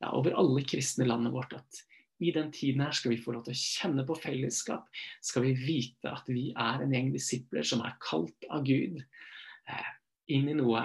ja, 0.00 0.14
over 0.16 0.38
alle 0.40 0.64
kristne 0.64 1.04
i 1.04 1.10
landet 1.10 1.34
vårt. 1.36 1.52
at 1.52 1.84
i 2.20 2.32
den 2.32 2.50
tiden 2.52 2.82
her 2.84 2.92
skal 2.92 3.14
vi 3.14 3.20
få 3.20 3.32
lov 3.32 3.46
til 3.46 3.56
å 3.56 3.60
kjenne 3.60 4.04
på 4.04 4.16
fellesskap. 4.20 4.88
Skal 5.24 5.46
vi 5.46 5.54
vite 5.56 6.12
at 6.12 6.28
vi 6.28 6.50
er 6.52 6.82
en 6.84 6.92
gjeng 6.92 7.08
disipler 7.14 7.64
som 7.64 7.80
er 7.84 7.96
kalt 8.04 8.48
av 8.52 8.66
Gud 8.66 9.00
eh, 9.00 9.90
inn 10.28 10.50
i 10.52 10.56
noe, 10.58 10.84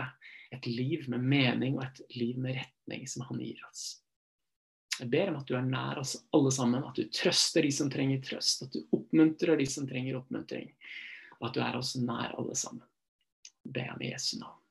et 0.56 0.68
liv 0.70 1.10
med 1.12 1.26
mening 1.28 1.76
og 1.76 1.84
et 1.84 2.02
liv 2.16 2.40
med 2.40 2.56
retning 2.56 3.04
som 3.12 3.26
han 3.28 3.42
gir 3.44 3.60
oss. 3.68 4.00
Jeg 4.96 5.12
ber 5.12 5.34
om 5.34 5.42
at 5.42 5.50
du 5.50 5.58
er 5.60 5.66
nær 5.68 6.00
oss 6.00 6.16
alle 6.36 6.54
sammen, 6.56 6.86
at 6.88 6.96
du 6.96 7.10
trøster 7.12 7.68
de 7.68 7.72
som 7.76 7.90
trenger 7.92 8.22
trøst, 8.24 8.64
at 8.64 8.72
du 8.72 8.86
oppmuntrer 8.96 9.60
de 9.60 9.68
som 9.68 9.88
trenger 9.90 10.22
oppmuntring, 10.22 10.70
og 11.42 11.50
at 11.50 11.58
du 11.58 11.64
er 11.66 11.80
oss 11.82 11.98
nær 12.00 12.38
alle 12.40 12.56
sammen. 12.56 12.86
Be 13.66 13.90
om 13.92 14.06
i 14.06 14.14
Jesu 14.14 14.38
navn. 14.40 14.65